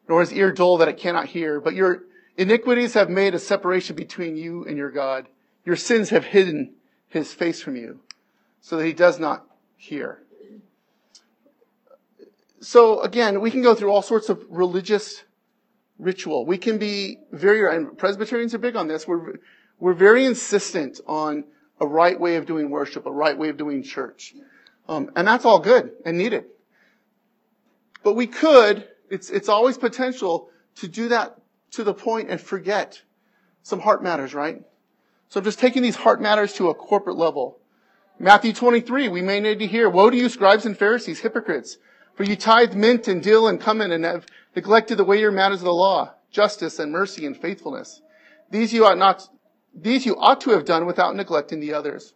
[0.07, 1.59] nor his ear dull that it cannot hear.
[1.59, 2.03] But your
[2.37, 5.27] iniquities have made a separation between you and your God.
[5.65, 6.75] Your sins have hidden
[7.07, 7.99] his face from you,
[8.61, 9.45] so that he does not
[9.75, 10.20] hear.
[12.61, 15.23] So again, we can go through all sorts of religious
[15.97, 16.45] ritual.
[16.45, 19.07] We can be very, and Presbyterians are big on this.
[19.07, 19.39] We're,
[19.79, 21.43] we're very insistent on
[21.79, 24.35] a right way of doing worship, a right way of doing church.
[24.87, 26.45] Um, and that's all good and needed.
[28.03, 31.39] But we could, it's, it's always potential to do that
[31.71, 33.01] to the point and forget
[33.63, 34.61] some heart matters, right?
[35.29, 37.57] So I'm just taking these heart matters to a corporate level.
[38.19, 41.77] Matthew 23, we may need to hear, Woe to you, scribes and Pharisees, hypocrites!
[42.13, 45.65] For you tithe mint and dill and cumin and have neglected the weightier matters of
[45.65, 48.01] the law, justice and mercy and faithfulness.
[48.49, 49.27] These you ought not,
[49.73, 52.13] these you ought to have done without neglecting the others.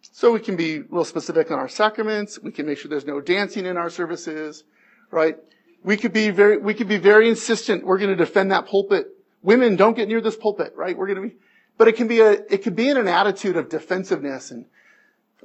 [0.00, 2.38] So we can be real specific on our sacraments.
[2.40, 4.64] We can make sure there's no dancing in our services,
[5.10, 5.36] right?
[5.82, 7.84] We could be very, we could be very insistent.
[7.84, 9.08] We're going to defend that pulpit.
[9.42, 10.96] Women, don't get near this pulpit, right?
[10.96, 11.34] We're going to be,
[11.76, 14.50] but it can be a, it could be in an attitude of defensiveness.
[14.52, 14.66] And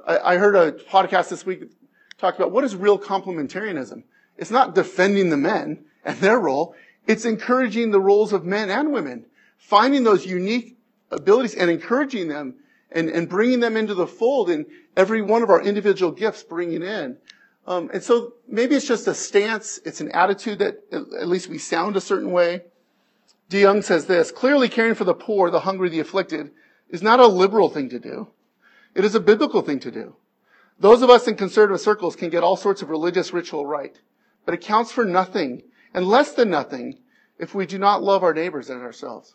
[0.06, 1.64] I, I heard a podcast this week
[2.18, 4.02] talked about what is real complementarianism.
[4.36, 6.74] It's not defending the men and their role.
[7.06, 9.26] It's encouraging the roles of men and women,
[9.56, 10.76] finding those unique
[11.10, 12.54] abilities and encouraging them
[12.90, 16.82] and, and bringing them into the fold in every one of our individual gifts, bringing
[16.82, 17.16] in.
[17.66, 19.78] Um, and so maybe it's just a stance.
[19.84, 22.62] It's an attitude that at least we sound a certain way.
[23.50, 26.50] DeYoung says this, clearly caring for the poor, the hungry, the afflicted
[26.90, 28.28] is not a liberal thing to do.
[28.94, 30.16] It is a biblical thing to do.
[30.80, 33.98] Those of us in conservative circles can get all sorts of religious ritual right,
[34.44, 35.62] but it counts for nothing
[35.92, 36.98] and less than nothing
[37.38, 39.34] if we do not love our neighbors as ourselves.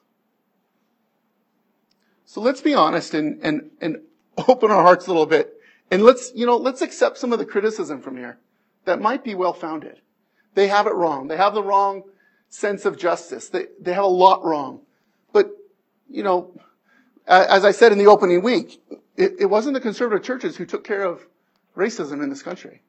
[2.26, 3.98] So let's be honest and, and, and
[4.48, 5.54] open our hearts a little bit.
[5.92, 8.40] And let's, you know, let's accept some of the criticism from here
[8.86, 10.02] that might be well founded.
[10.56, 11.28] They have it wrong.
[11.28, 12.04] They have the wrong
[12.50, 13.50] sense of justice.
[13.50, 14.82] They, they have a lot wrong.
[15.32, 15.52] But,
[16.10, 16.58] you know,
[17.28, 18.82] as I said in the opening week,
[19.16, 21.26] it, it wasn't the conservative churches who took care of
[21.76, 22.82] racism in this country,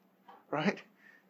[0.50, 0.78] right?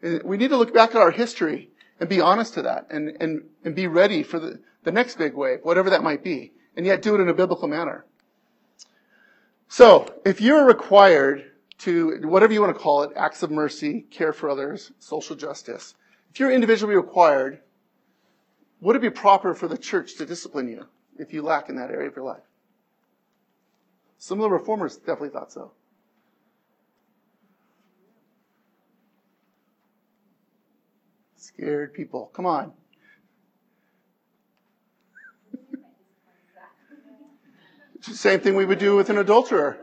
[0.03, 3.17] And we need to look back at our history and be honest to that and,
[3.21, 6.85] and, and be ready for the, the next big wave, whatever that might be, and
[6.85, 8.05] yet do it in a biblical manner.
[9.69, 14.33] So, if you're required to, whatever you want to call it, acts of mercy, care
[14.33, 15.95] for others, social justice,
[16.31, 17.61] if you're individually required,
[18.81, 20.87] would it be proper for the church to discipline you
[21.19, 22.43] if you lack in that area of your life?
[24.19, 25.73] Some of the reformers definitely thought so.
[31.57, 32.31] Scared people.
[32.35, 32.73] Come on.
[38.01, 39.79] Same thing we would do with an adulterer.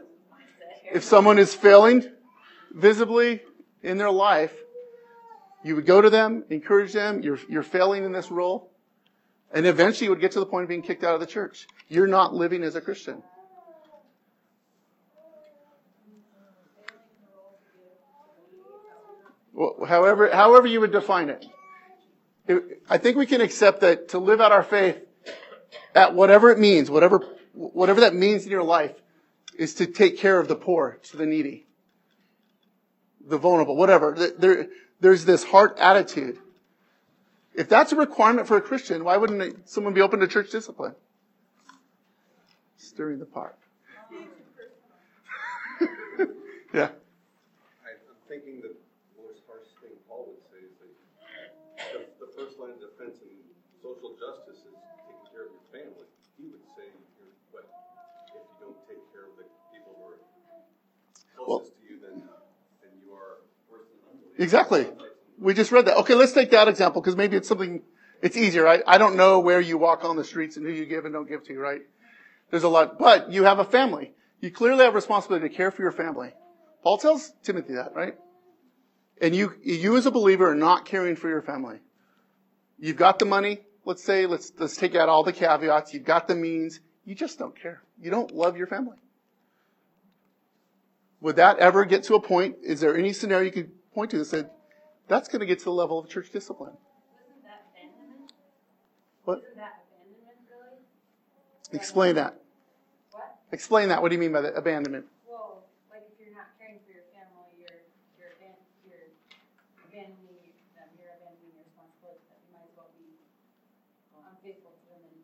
[0.94, 2.08] If someone is failing
[2.72, 3.42] visibly
[3.82, 4.54] in their life,
[5.64, 8.72] you would go to them, encourage them, you're, you're failing in this role,
[9.54, 11.68] and eventually you would get to the point of being kicked out of the church.
[11.88, 13.24] You're not living as a Christian.
[19.54, 21.46] Well, however, however you would define it.
[22.48, 22.82] It.
[22.90, 25.00] I think we can accept that to live out our faith
[25.96, 27.20] at whatever it means, whatever,
[27.54, 28.96] whatever that means in your life,
[29.58, 31.66] is to take care of the poor, to the needy,
[33.26, 34.16] the vulnerable, whatever.
[34.38, 34.68] There,
[35.00, 36.38] there's this heart attitude.
[37.54, 40.96] If that's a requirement for a Christian, why wouldn't someone be open to church discipline?
[42.78, 43.56] Stirring the pot.
[46.74, 46.90] yeah.
[46.90, 48.74] I'm thinking the
[53.82, 54.78] social justice is
[55.10, 56.06] taking care of your family.
[56.38, 56.86] He would say,
[57.18, 57.66] you're, what,
[58.30, 60.22] if you don't take care of the people who are
[61.36, 62.38] closest to you, then, uh,
[62.82, 64.38] then you are worse than unbelievers.
[64.38, 64.88] Exactly.
[65.40, 65.98] We just read that.
[65.98, 67.82] Okay, let's take that example because maybe it's something,
[68.22, 68.68] it's easier.
[68.68, 71.14] I, I don't know where you walk on the streets and who you give and
[71.14, 71.82] don't give to, right?
[72.52, 74.14] There's a lot, but you have a family.
[74.42, 76.34] You clearly have responsibility to care for your family.
[76.84, 78.16] Paul tells Timothy that, right?
[79.22, 81.80] And you, you as a believer are not caring for your family.
[82.80, 85.94] You've got the money, let's say, let's, let's take out all the caveats.
[85.94, 86.80] You've got the means.
[87.06, 87.82] You just don't care.
[88.02, 88.98] You don't love your family.
[91.22, 92.58] Would that ever get to a point?
[92.64, 94.50] Is there any scenario you could point to that said,
[95.08, 96.74] that's going to get to the level of church discipline?
[96.74, 98.34] Isn't that abandonment?
[99.26, 99.44] What?
[99.46, 100.82] Isn't that abandonment really?
[101.78, 102.42] Explain that.
[103.12, 103.36] What?
[103.52, 104.02] Explain that.
[104.02, 104.58] What do you mean by that?
[104.58, 105.06] Abandonment.
[105.30, 105.62] Well,
[105.94, 107.86] like if you're not caring for your family, you're,
[108.18, 109.14] you're aban- you're
[109.86, 110.42] abandoning
[110.74, 113.14] them, you're abandoning your responsibility, that you might as well be
[114.26, 115.22] unfaithful to them in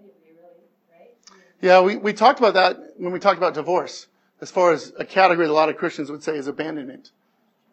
[0.00, 1.12] anyway, really, right?
[1.28, 4.06] I mean, Yeah, we, we talked about that when we talked about divorce,
[4.40, 7.12] as far as a category that a lot of Christians would say is abandonment,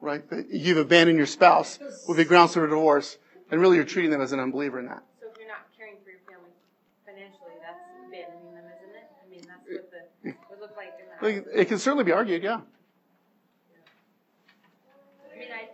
[0.02, 0.28] right?
[0.30, 3.18] That you've abandoned your spouse would be grounds for divorce,
[3.50, 5.04] and really you're treating them as an unbeliever in that.
[5.22, 6.52] So if you're not caring for your family
[7.06, 9.08] financially, that's abandoning them, isn't it?
[9.24, 9.88] I mean, that's what
[10.24, 11.08] the, would look like in
[11.46, 11.60] that.
[11.62, 12.60] It can certainly be argued, yeah.
[15.32, 15.72] I mean, I,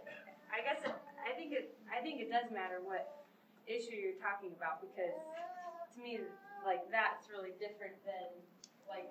[0.53, 0.93] I guess, it-
[1.25, 3.25] I think it, I think it does matter what
[3.65, 5.17] issue you're talking about, because
[5.95, 6.19] to me,
[6.65, 8.31] like, that's really different than,
[8.87, 9.07] like,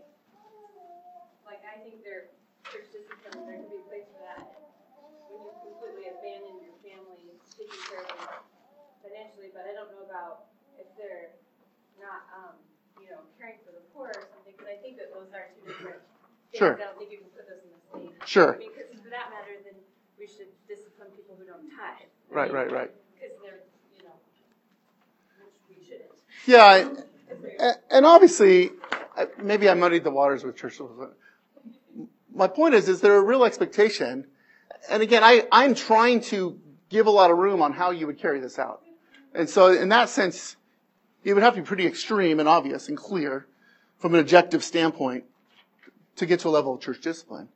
[1.44, 2.32] like, I think there,
[2.72, 4.44] church discipline, there can be a place for that.
[5.28, 8.40] When you completely abandon your family, taking care of them
[9.04, 10.48] financially, but I don't know about
[10.80, 11.36] if they're
[12.00, 12.54] not, um,
[13.00, 15.64] you know, caring for the poor or something, because I think that those are two
[15.68, 16.00] different
[16.52, 16.60] things.
[16.60, 16.74] Sure.
[16.76, 18.12] I don't think you can put those in the same.
[18.28, 18.52] Sure.
[18.56, 19.76] I Because for that matter, then
[20.20, 22.08] we should discipline people who don't tithe.
[22.28, 22.90] Right, right, right.
[23.16, 23.64] Because they're,
[23.96, 24.16] you know,
[25.68, 26.12] we shouldn't.
[26.46, 27.11] Yeah, I-
[27.90, 28.70] and obviously,
[29.16, 30.80] uh, maybe I muddied the waters with church.
[32.34, 34.26] My point is, is there a real expectation?
[34.90, 38.18] And again, I, I'm trying to give a lot of room on how you would
[38.18, 38.82] carry this out.
[39.34, 40.56] And so in that sense,
[41.24, 43.46] it would have to be pretty extreme and obvious and clear
[43.98, 45.24] from an objective standpoint
[46.16, 47.48] to get to a level of church discipline.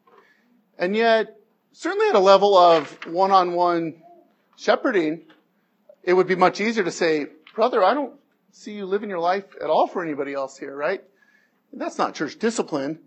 [0.78, 1.38] And yet,
[1.72, 4.02] certainly at a level of one-on-one
[4.56, 5.22] shepherding,
[6.02, 8.14] it would be much easier to say, brother, I don't
[8.56, 11.04] see you living your life at all for anybody else here, right?
[11.72, 13.00] That's not church discipline,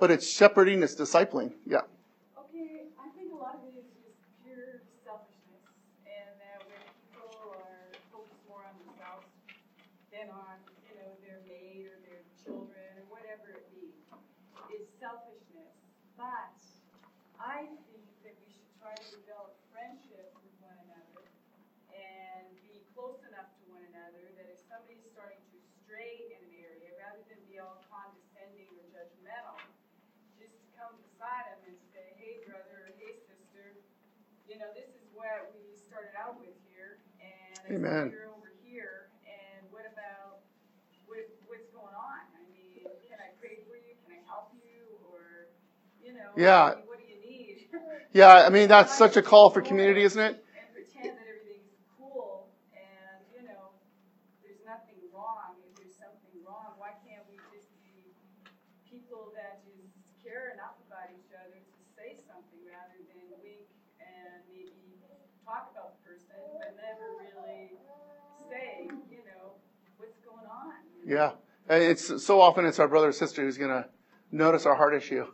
[0.00, 1.52] but it's shepherding, it's discipling.
[1.68, 1.84] Yeah.
[2.32, 5.68] Okay, I think a lot of it is just pure selfishness,
[6.08, 6.80] and that when
[7.12, 7.28] people
[7.60, 9.28] are focused more on themselves
[10.08, 10.56] than on,
[10.88, 13.92] you know, their mate or their children or whatever it be,
[14.72, 15.76] is selfishness.
[16.16, 16.56] But
[17.36, 21.20] I think that we should try to develop friendship with one another
[21.92, 26.52] and be close enough to one another that if somebody's starting to stray in an
[26.64, 29.56] area, rather than be all condescending or judgmental,
[30.36, 33.76] just to come beside them and say, hey, brother, hey, sister,
[34.56, 38.08] you know, this is what we started out with here, and Amen.
[38.08, 40.40] you're over here, and what about,
[41.04, 42.24] what, what's going on?
[42.32, 43.92] I mean, can I pray for you?
[44.08, 44.96] Can I help you?
[45.12, 45.52] Or,
[46.00, 46.72] you know, Yeah.
[46.72, 47.68] I mean, what do you need?
[48.16, 50.40] Yeah, I mean, that's such a call for community, isn't it?
[50.56, 53.76] and pretend that everything's cool and, you know,
[54.40, 55.60] there's nothing wrong.
[55.68, 58.08] If there's something wrong, why can't we just be
[58.88, 63.68] people that just care enough about each other to say something rather than wink
[64.00, 64.72] and maybe
[65.44, 67.78] talk about the person, but never really
[68.50, 69.58] say, you know,
[69.98, 70.74] what's going on?
[71.06, 71.38] Yeah.
[71.70, 73.86] It's so often it's our brother or sister who's going to
[74.34, 75.26] notice our heart issue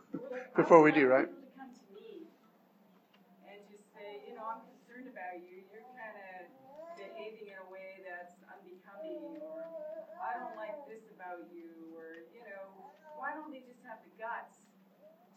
[0.55, 1.25] before we do, right?
[1.25, 2.29] To come to me
[3.49, 5.65] and just say, you know, I'm concerned about you.
[5.73, 6.45] You're kind of
[6.93, 9.65] behaving in a way that's unbecoming, or
[10.21, 14.13] I don't like this about you, or you know, why don't they just have the
[14.21, 14.61] guts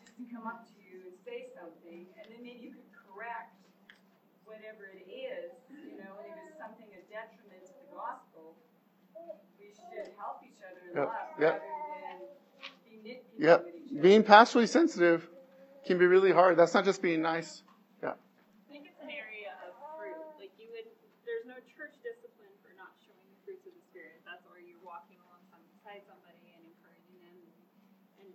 [0.04, 3.56] just to come up to you and say something, and then maybe you could correct
[4.44, 8.52] whatever it is, you know, and if it's something a detriment to the gospel,
[9.56, 11.60] we should help each other in Yep, love yep.
[11.60, 11.60] rather
[12.00, 12.18] than
[12.88, 13.64] be nitpicky Yep.
[13.64, 14.02] with each other.
[14.02, 15.28] Being pastorally sensitive
[15.84, 16.56] can be really hard.
[16.56, 17.62] That's not just being nice.
[18.02, 18.16] I
[18.72, 20.16] think it's an area of fruit.
[20.40, 20.88] Like you would,
[21.28, 24.20] there's no church discipline for not showing the fruits of the spirit.
[24.26, 27.36] That's where you're walking alongside somebody and encouraging them
[28.24, 28.32] and,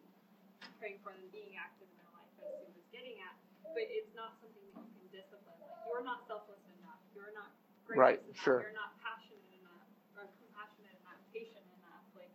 [0.79, 3.37] praying for them, being active in their life, as Sue was getting at.
[3.75, 5.57] But it's not something that you can discipline.
[5.61, 6.97] Like you're not selfless enough.
[7.13, 7.53] You're not
[7.91, 8.39] Right, enough.
[8.39, 8.63] sure.
[8.65, 9.85] You're not passionate enough
[10.15, 12.01] or compassionate enough, patient enough.
[12.17, 12.31] Like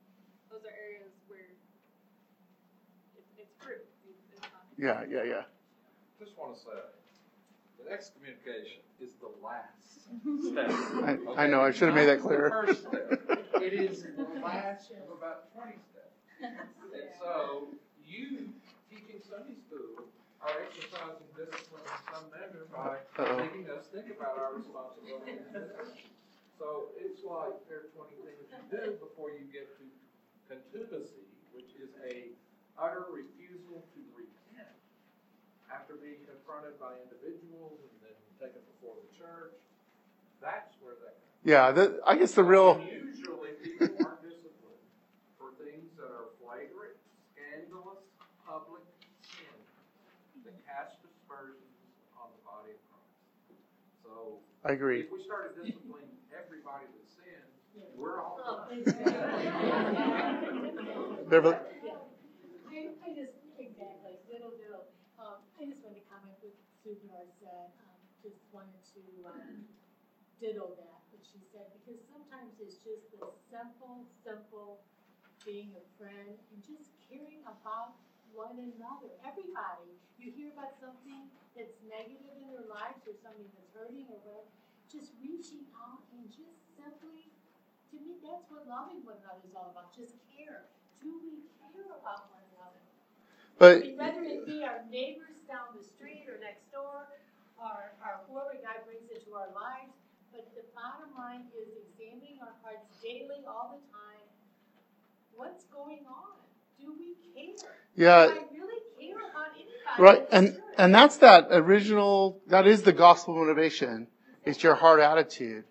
[0.53, 1.57] those are areas where
[3.16, 3.83] it's, it's fruit.
[4.05, 5.43] It's, it's not Yeah, yeah, yeah.
[6.20, 6.70] Just want to say,
[7.79, 10.05] that excommunication is the last
[10.53, 10.70] step.
[11.37, 11.61] I, I know.
[11.62, 12.51] I should have made that clear.
[12.51, 13.20] First step.
[13.62, 16.16] It is the last of about twenty steps.
[16.97, 17.68] And so,
[18.05, 18.49] you
[18.89, 20.05] teaching Sunday school
[20.41, 23.37] are exercising discipline in some measure by Uh-oh.
[23.45, 25.45] making us think about our responsibilities.
[25.45, 26.09] in the church.
[26.57, 29.85] So it's like there are twenty things you do before you get to
[30.49, 32.33] contumacy, which is a
[32.81, 34.16] utter refusal to repent
[35.73, 39.55] after being confronted by individuals and then taken before the church.
[40.41, 41.43] That's where that comes.
[41.45, 42.77] Yeah, the, I guess the real.
[42.77, 44.85] And usually people are disciplined
[45.39, 46.99] for things that are flagrant,
[47.35, 48.03] scandalous,
[48.47, 48.83] public
[49.23, 49.57] sin
[50.45, 51.75] that cast aspersions
[52.21, 53.17] on the body of Christ.
[54.05, 55.07] So I agree.
[55.07, 57.51] if we started disciplining everybody that sins,
[57.97, 58.85] we're all done.
[61.31, 61.57] Beverly.
[61.57, 64.85] I, I just, exactly, little, little,
[65.17, 66.94] um, I just wanted to comment what Sue
[67.42, 69.66] said, um, just wanted to, um,
[70.38, 74.84] ditto that, what she said, because sometimes it's just the simple, simple
[75.44, 77.97] being a friend and just caring about
[78.34, 79.94] one another, everybody.
[80.20, 84.51] You hear about something that's negative in their lives or something that's hurting or whatever,
[84.90, 87.32] just reaching out and just simply,
[87.90, 90.68] to me, that's what loving one another is all about, just care.
[91.01, 92.82] Do we care about one another?
[93.57, 97.07] But And whether it be our neighbors down the street or next door,
[97.59, 99.94] or, or whoever God brings into our lives,
[100.32, 104.22] but the bottom line is examining our hearts daily, all the time.
[105.34, 106.36] What's going on?
[106.78, 107.55] Do we care?
[107.94, 109.99] yeah, Do I really care about anybody?
[109.99, 110.28] right.
[110.32, 112.40] And and that's that original.
[112.49, 114.09] That is the gospel motivation.
[114.44, 115.64] It's your heart attitude.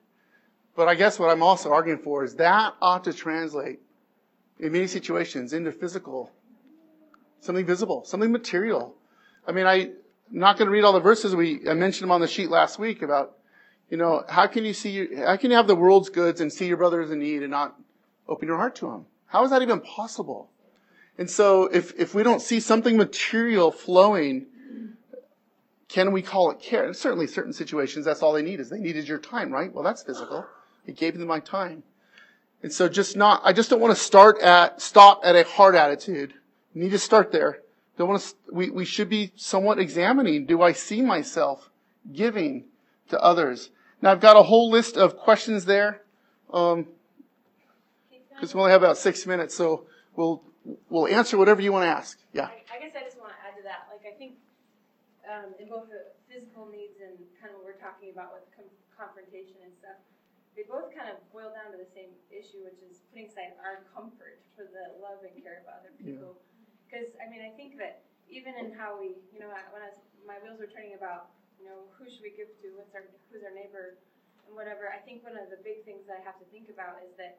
[0.76, 3.80] But I guess what I'm also arguing for is that ought to translate
[4.60, 6.32] in many situations into physical,
[7.40, 8.96] something visible, something material.
[9.48, 9.94] I mean, I, am
[10.32, 11.36] not going to read all the verses.
[11.36, 13.38] We, I mentioned them on the sheet last week about,
[13.90, 16.68] you know, how can you see, how can you have the world's goods and see
[16.68, 17.76] your brothers in need and not
[18.28, 19.06] open your heart to them?
[19.28, 20.50] How is that even possible?
[21.18, 24.48] And so if, if we don't see something material flowing,
[25.88, 26.86] can we call it care?
[26.86, 29.72] And certainly certain situations, that's all they need is they needed your time, right?
[29.72, 30.46] Well, that's physical.
[30.88, 31.84] I gave them my time.
[32.64, 35.76] And so just not, I just don't want to start at, stop at a hard
[35.76, 36.34] attitude.
[36.74, 37.60] We need to start there.
[37.98, 41.70] Don't want to, we, we should be somewhat examining, do I see myself
[42.12, 42.66] giving
[43.10, 43.70] to others?
[44.02, 46.02] Now I've got a whole list of questions there.
[46.52, 46.88] Um,
[48.40, 50.44] cause we only have about six minutes, so we'll,
[50.90, 52.20] we'll answer whatever you want to ask.
[52.34, 52.52] Yeah.
[52.52, 53.88] I, I guess I just want to add to that.
[53.88, 54.36] Like, I think
[55.24, 58.76] um, in both the physical needs and kind of what we're talking about with com-
[58.92, 59.96] confrontation and stuff,
[60.56, 63.84] they both kind of boil down to the same issue, which is putting aside our
[63.92, 66.40] comfort for the love and care of other people.
[66.86, 69.98] Because I mean, I think that even in how we, you know, when I was,
[70.26, 72.68] my wheels were turning about, you know, who should we give to?
[72.78, 73.98] What's our, who's our neighbor,
[74.46, 74.90] and whatever.
[74.90, 77.38] I think one of the big things that I have to think about is that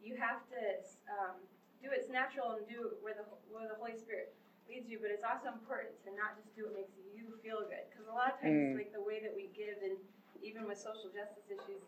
[0.00, 0.60] you have to
[1.08, 1.36] um,
[1.80, 4.34] do what's natural and do where the where the Holy Spirit
[4.68, 5.00] leads you.
[5.00, 8.14] But it's also important to not just do what makes you feel good, because a
[8.14, 8.78] lot of times, Mm.
[8.78, 9.96] like the way that we give, and
[10.42, 11.82] even with social justice issues,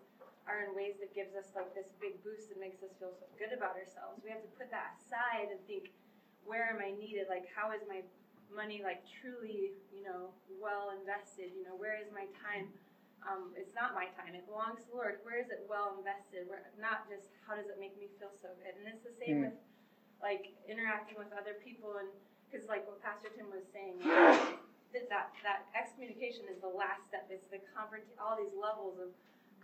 [0.47, 3.27] are in ways that gives us like this big boost and makes us feel so
[3.41, 4.21] good about ourselves.
[4.23, 5.91] We have to put that aside and think,
[6.45, 7.27] where am I needed?
[7.29, 8.05] Like, how is my
[8.53, 11.53] money like truly, you know, well invested?
[11.57, 12.69] You know, where is my time?
[13.25, 15.25] Um, it's not my time; it belongs to the Lord.
[15.25, 16.45] Where is it well invested?
[16.45, 18.77] Where not just how does it make me feel so good?
[18.77, 19.45] And it's the same Mm.
[19.49, 19.59] with
[20.21, 22.09] like interacting with other people, and
[22.47, 27.27] because like what Pastor Tim was saying, that that that excommunication is the last step.
[27.33, 29.09] It's the confront all these levels of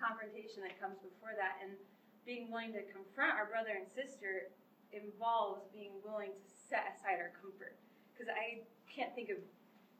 [0.00, 1.76] confrontation that comes before that, and
[2.24, 4.48] being willing to confront our brother and sister
[4.92, 7.74] involves being willing to set aside our comfort.
[8.14, 9.42] Because I can't think of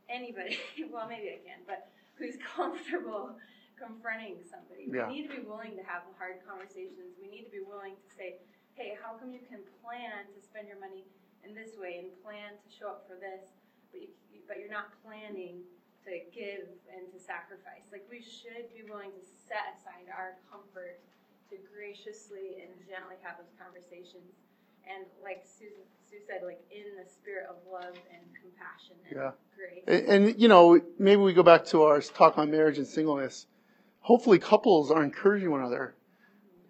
[0.07, 0.55] anybody,
[0.95, 3.35] well, maybe I can, but who's comfortable
[3.75, 4.87] confronting somebody.
[4.87, 5.11] Yeah.
[5.11, 7.19] We need to be willing to have hard conversations.
[7.19, 8.39] We need to be willing to say,
[8.79, 11.09] hey, how come you can plan to spend your money
[11.43, 13.57] in this way and plan to show up for this,
[13.91, 14.13] but you,
[14.47, 15.65] but you're not planning
[16.05, 17.89] to give and to sacrifice.
[17.89, 21.01] Like we should be willing to set aside our comfort
[21.49, 24.37] to graciously and gently have those conversations.
[24.89, 25.67] And like Sue,
[26.09, 29.33] Sue said, like in the spirit of love and compassion and Yeah.
[29.57, 29.85] grace.
[29.87, 33.47] And, and, you know, maybe we go back to our talk on marriage and singleness.
[34.01, 35.95] Hopefully, couples are encouraging one another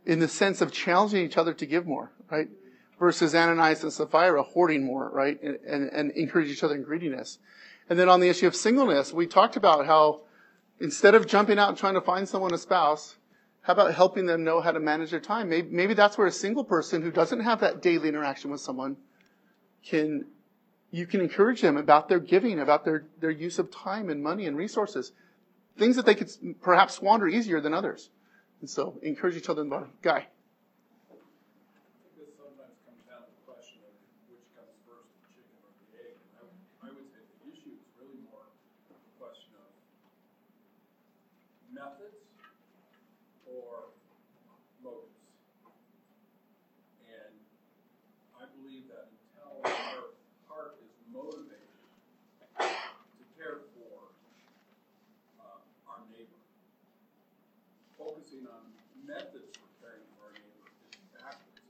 [0.05, 2.49] in the sense of challenging each other to give more, right?
[2.99, 5.41] Versus Ananias and Sapphira hoarding more, right?
[5.43, 7.39] And, and, and encourage each other in greediness.
[7.89, 10.23] And then on the issue of singleness, we talked about how
[10.81, 13.17] instead of jumping out and trying to find someone a spouse,
[13.63, 15.49] how about helping them know how to manage their time?
[15.49, 18.97] Maybe, maybe that's where a single person who doesn't have that daily interaction with someone
[19.85, 20.25] can,
[20.91, 24.47] you can encourage them about their giving, about their, their use of time and money
[24.47, 25.13] and resources.
[25.79, 26.31] Things that they could
[26.63, 28.09] perhaps squander easier than others.
[28.61, 29.91] And so encourage each other in the body.
[30.03, 30.27] Guy.
[30.27, 33.93] I think this sometimes comes down to the question of
[34.29, 36.17] which comes first, the chicken or the egg.
[36.17, 38.45] And I, would- I would say the issue is really more
[38.93, 39.69] a question of
[41.73, 42.21] methods
[43.49, 43.89] or
[44.85, 45.17] motives.
[47.09, 47.33] And
[48.37, 50.13] I believe that until our
[50.49, 51.73] heart is motivated
[52.61, 54.13] to care for
[55.41, 56.37] uh, our neighbor,
[57.99, 58.69] focusing on
[59.07, 61.59] methods for caring for our neighbor is backwards.
[61.59, 61.70] It's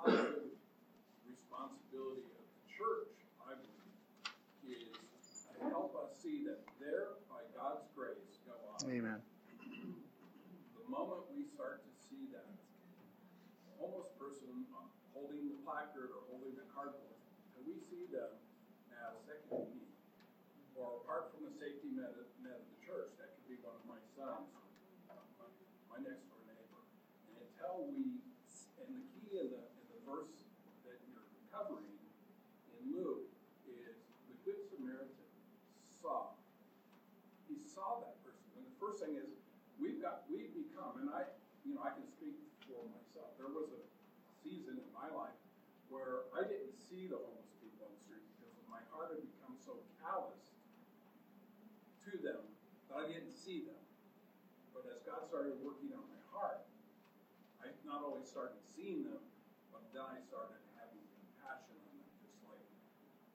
[0.00, 0.54] positive
[1.26, 3.10] responsibility of the church,
[3.42, 3.98] I believe,
[4.70, 8.78] is to help us see that there, by God's grace, go on.
[8.86, 9.18] Amen.
[10.78, 12.46] The moment we start to see that
[13.82, 14.46] homeless person
[15.10, 17.18] holding the placard or holding the cardboard,
[17.58, 18.30] and we see them
[18.94, 19.90] as second need,
[20.78, 23.98] or apart from the safety net of the church, that could be one of my
[24.14, 24.48] sons,
[25.10, 25.50] uh, my,
[25.92, 26.82] my next door neighbor.
[27.28, 28.22] And until we,
[28.80, 30.32] and the key in the, in the verse
[30.88, 32.00] that you're covering
[32.74, 33.28] in Luke
[33.68, 33.94] is
[34.26, 35.28] the Good Samaritan
[36.00, 36.32] saw.
[37.46, 38.48] He saw that person.
[38.56, 39.32] And the thing is,
[39.80, 41.24] we've got, we've become, and I,
[41.64, 42.36] you know, I can speak
[42.68, 43.32] for myself.
[43.40, 43.80] There was a
[44.44, 45.34] season in my life
[45.88, 49.56] where I didn't see the homeless people on the street because my heart had become
[49.56, 50.52] so calloused
[52.06, 52.44] to them
[52.92, 53.80] that I didn't see them.
[54.76, 56.62] But as God started working on my heart,
[57.64, 59.20] I not only started seeing them,
[59.72, 62.64] but then I started having compassion on them, just like,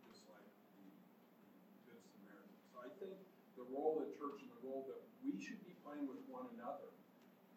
[0.07, 0.47] just like
[0.77, 2.55] the, the Good Samaritan.
[2.71, 3.17] So I think
[3.59, 6.47] the role of the church and the role that we should be playing with one
[6.55, 6.89] another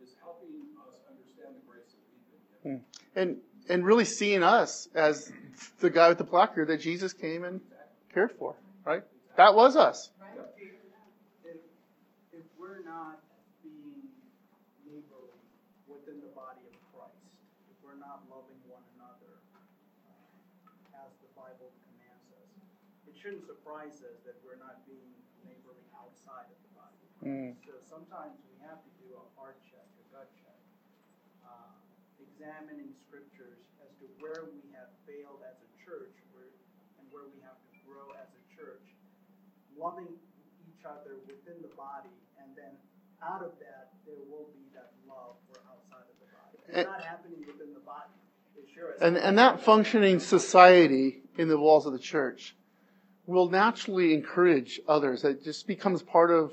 [0.03, 2.65] is helping us understand the grace that we've been given.
[3.15, 3.39] And,
[3.69, 5.33] and really seeing us as
[5.81, 7.61] the guy with the placard that Jesus came and
[8.15, 8.55] cared for,
[8.85, 9.03] right?
[9.37, 10.11] That was us.
[10.57, 11.57] If,
[12.33, 13.19] if we're not
[13.63, 14.07] being
[14.87, 15.39] neighborly
[15.87, 17.27] within the body of Christ,
[17.71, 22.51] if we're not loving one another uh, as the Bible commands us,
[23.11, 25.11] it shouldn't surprise us that we're not being
[25.43, 27.59] neighborly outside of the body Mm.
[27.67, 30.55] So sometimes we have to do a heart check, a gut check,
[31.43, 31.75] uh,
[32.39, 36.47] examining scriptures as to where we have failed as a church where,
[37.03, 38.87] and where we have to grow as a church
[39.75, 40.07] loving
[40.71, 42.71] each other within the body, and then
[43.27, 46.55] out of that, there will be that love for outside of the body.
[46.63, 48.15] It's And- not happening within the body.
[48.73, 48.95] Sure.
[49.01, 52.55] And, and that functioning society in the walls of the church
[53.27, 55.25] will naturally encourage others.
[55.25, 56.53] It just becomes part of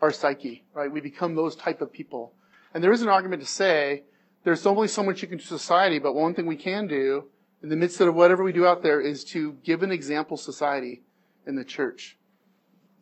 [0.00, 0.90] our psyche, right?
[0.90, 2.32] We become those type of people.
[2.74, 4.04] And there is an argument to say
[4.46, 7.24] there's only so much you can do to society, but one thing we can do
[7.64, 11.02] in the midst of whatever we do out there is to give an example society
[11.48, 12.16] in the church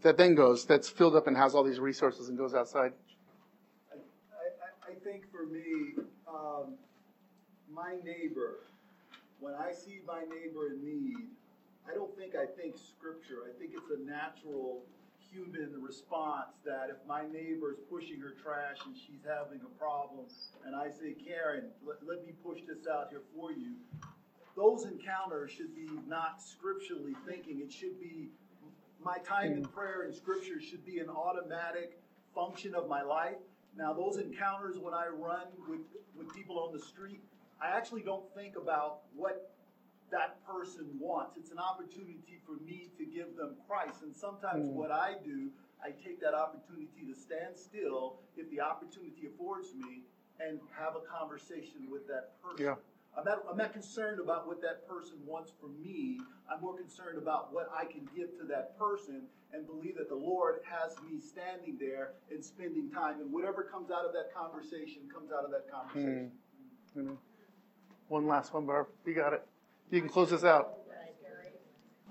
[0.00, 2.92] that then goes, that's filled up and has all these resources and goes outside.
[3.92, 6.76] I, I, I think for me, um,
[7.70, 8.60] my neighbor,
[9.38, 11.28] when I see my neighbor in need,
[11.86, 13.40] I don't think I think scripture.
[13.46, 14.80] I think it's a natural
[15.34, 20.26] human response that if my neighbor is pushing her trash and she's having a problem,
[20.64, 23.74] and I say, Karen, let, let me push this out here for you,
[24.56, 27.60] those encounters should be not scripturally thinking.
[27.60, 28.28] It should be
[29.04, 29.74] my time in hmm.
[29.74, 31.98] prayer and scripture should be an automatic
[32.34, 33.36] function of my life.
[33.76, 35.80] Now, those encounters when I run with,
[36.16, 37.20] with people on the street,
[37.60, 39.53] I actually don't think about what
[40.14, 41.36] that person wants.
[41.36, 44.02] It's an opportunity for me to give them Christ.
[44.02, 44.74] And sometimes Mm.
[44.74, 45.50] what I do,
[45.82, 50.04] I take that opportunity to stand still if the opportunity affords me
[50.38, 52.64] and have a conversation with that person.
[52.64, 52.76] Yeah.
[53.16, 56.20] I'm not, I'm not concerned about what that person wants from me.
[56.48, 60.14] I'm more concerned about what I can give to that person and believe that the
[60.16, 63.20] Lord has me standing there and spending time.
[63.20, 66.32] And whatever comes out of that conversation comes out of that conversation.
[66.96, 67.18] Amen.
[68.08, 68.88] One last one, Barb.
[69.04, 69.46] You got it.
[69.90, 70.78] You can close this out.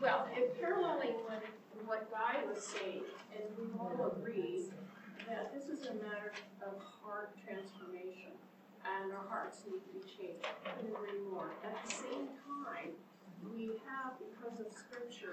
[0.01, 1.43] Well, in paralleling what,
[1.85, 4.67] what Guy was saying, and we all agree
[5.27, 8.35] that this is a matter of heart transformation,
[8.83, 11.55] and our hearts need to be changed, I couldn't agree more.
[11.63, 12.91] At the same time,
[13.47, 15.31] we have, because of scripture,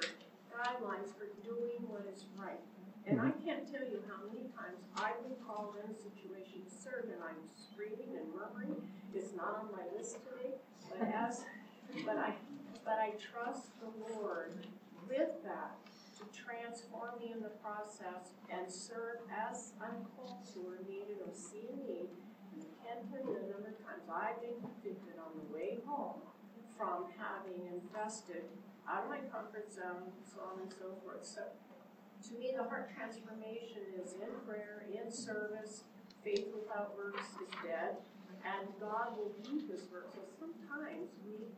[0.54, 2.62] guidelines for doing what is right.
[3.06, 3.42] And I mm-hmm.
[3.42, 7.18] can't tell you how many times I've been called in a situation to serve, and
[7.26, 8.78] I'm screaming and murmuring.
[9.14, 10.54] It's not on my list today,
[10.86, 11.42] but as,
[12.04, 12.34] but I,
[12.84, 14.52] but I trust the Lord
[15.08, 15.76] with that
[16.18, 21.32] to transform me in the process and serve as I'm called to or needed or
[21.32, 22.10] see a need.
[22.84, 26.20] Can't tell you the number of times I've been convicted on the way home
[26.76, 28.44] from having invested
[28.88, 31.22] out of my comfort zone, so on and so forth.
[31.22, 31.46] So
[32.28, 35.84] to me, the heart transformation is in prayer, in service.
[36.24, 37.96] Faith without works is dead,
[38.44, 40.12] and God will do His work.
[40.12, 41.48] So sometimes we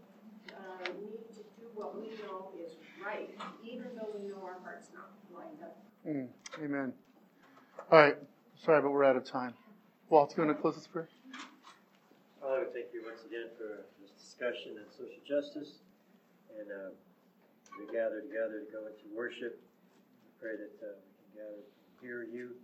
[0.56, 3.30] uh, need to do what we know is right,
[3.64, 5.76] even though we know our heart's not lined up.
[6.06, 6.28] Mm,
[6.62, 6.92] amen.
[7.90, 8.16] All right.
[8.64, 9.54] Sorry, but we're out of time.
[10.08, 11.08] Walt, do you want to close this prayer?
[12.40, 15.82] Father, thank you once again for this discussion on social justice.
[16.58, 16.90] And uh,
[17.78, 19.58] we gather together to go into worship.
[19.58, 21.72] We pray that uh, we can gather to
[22.02, 22.54] hear you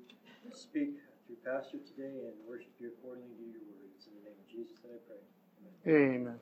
[0.53, 3.91] speak through Pastor today and worship you accordingly to your word.
[3.97, 5.23] It's in the name of Jesus that I pray.
[5.87, 6.37] Amen.
[6.37, 6.39] Amen.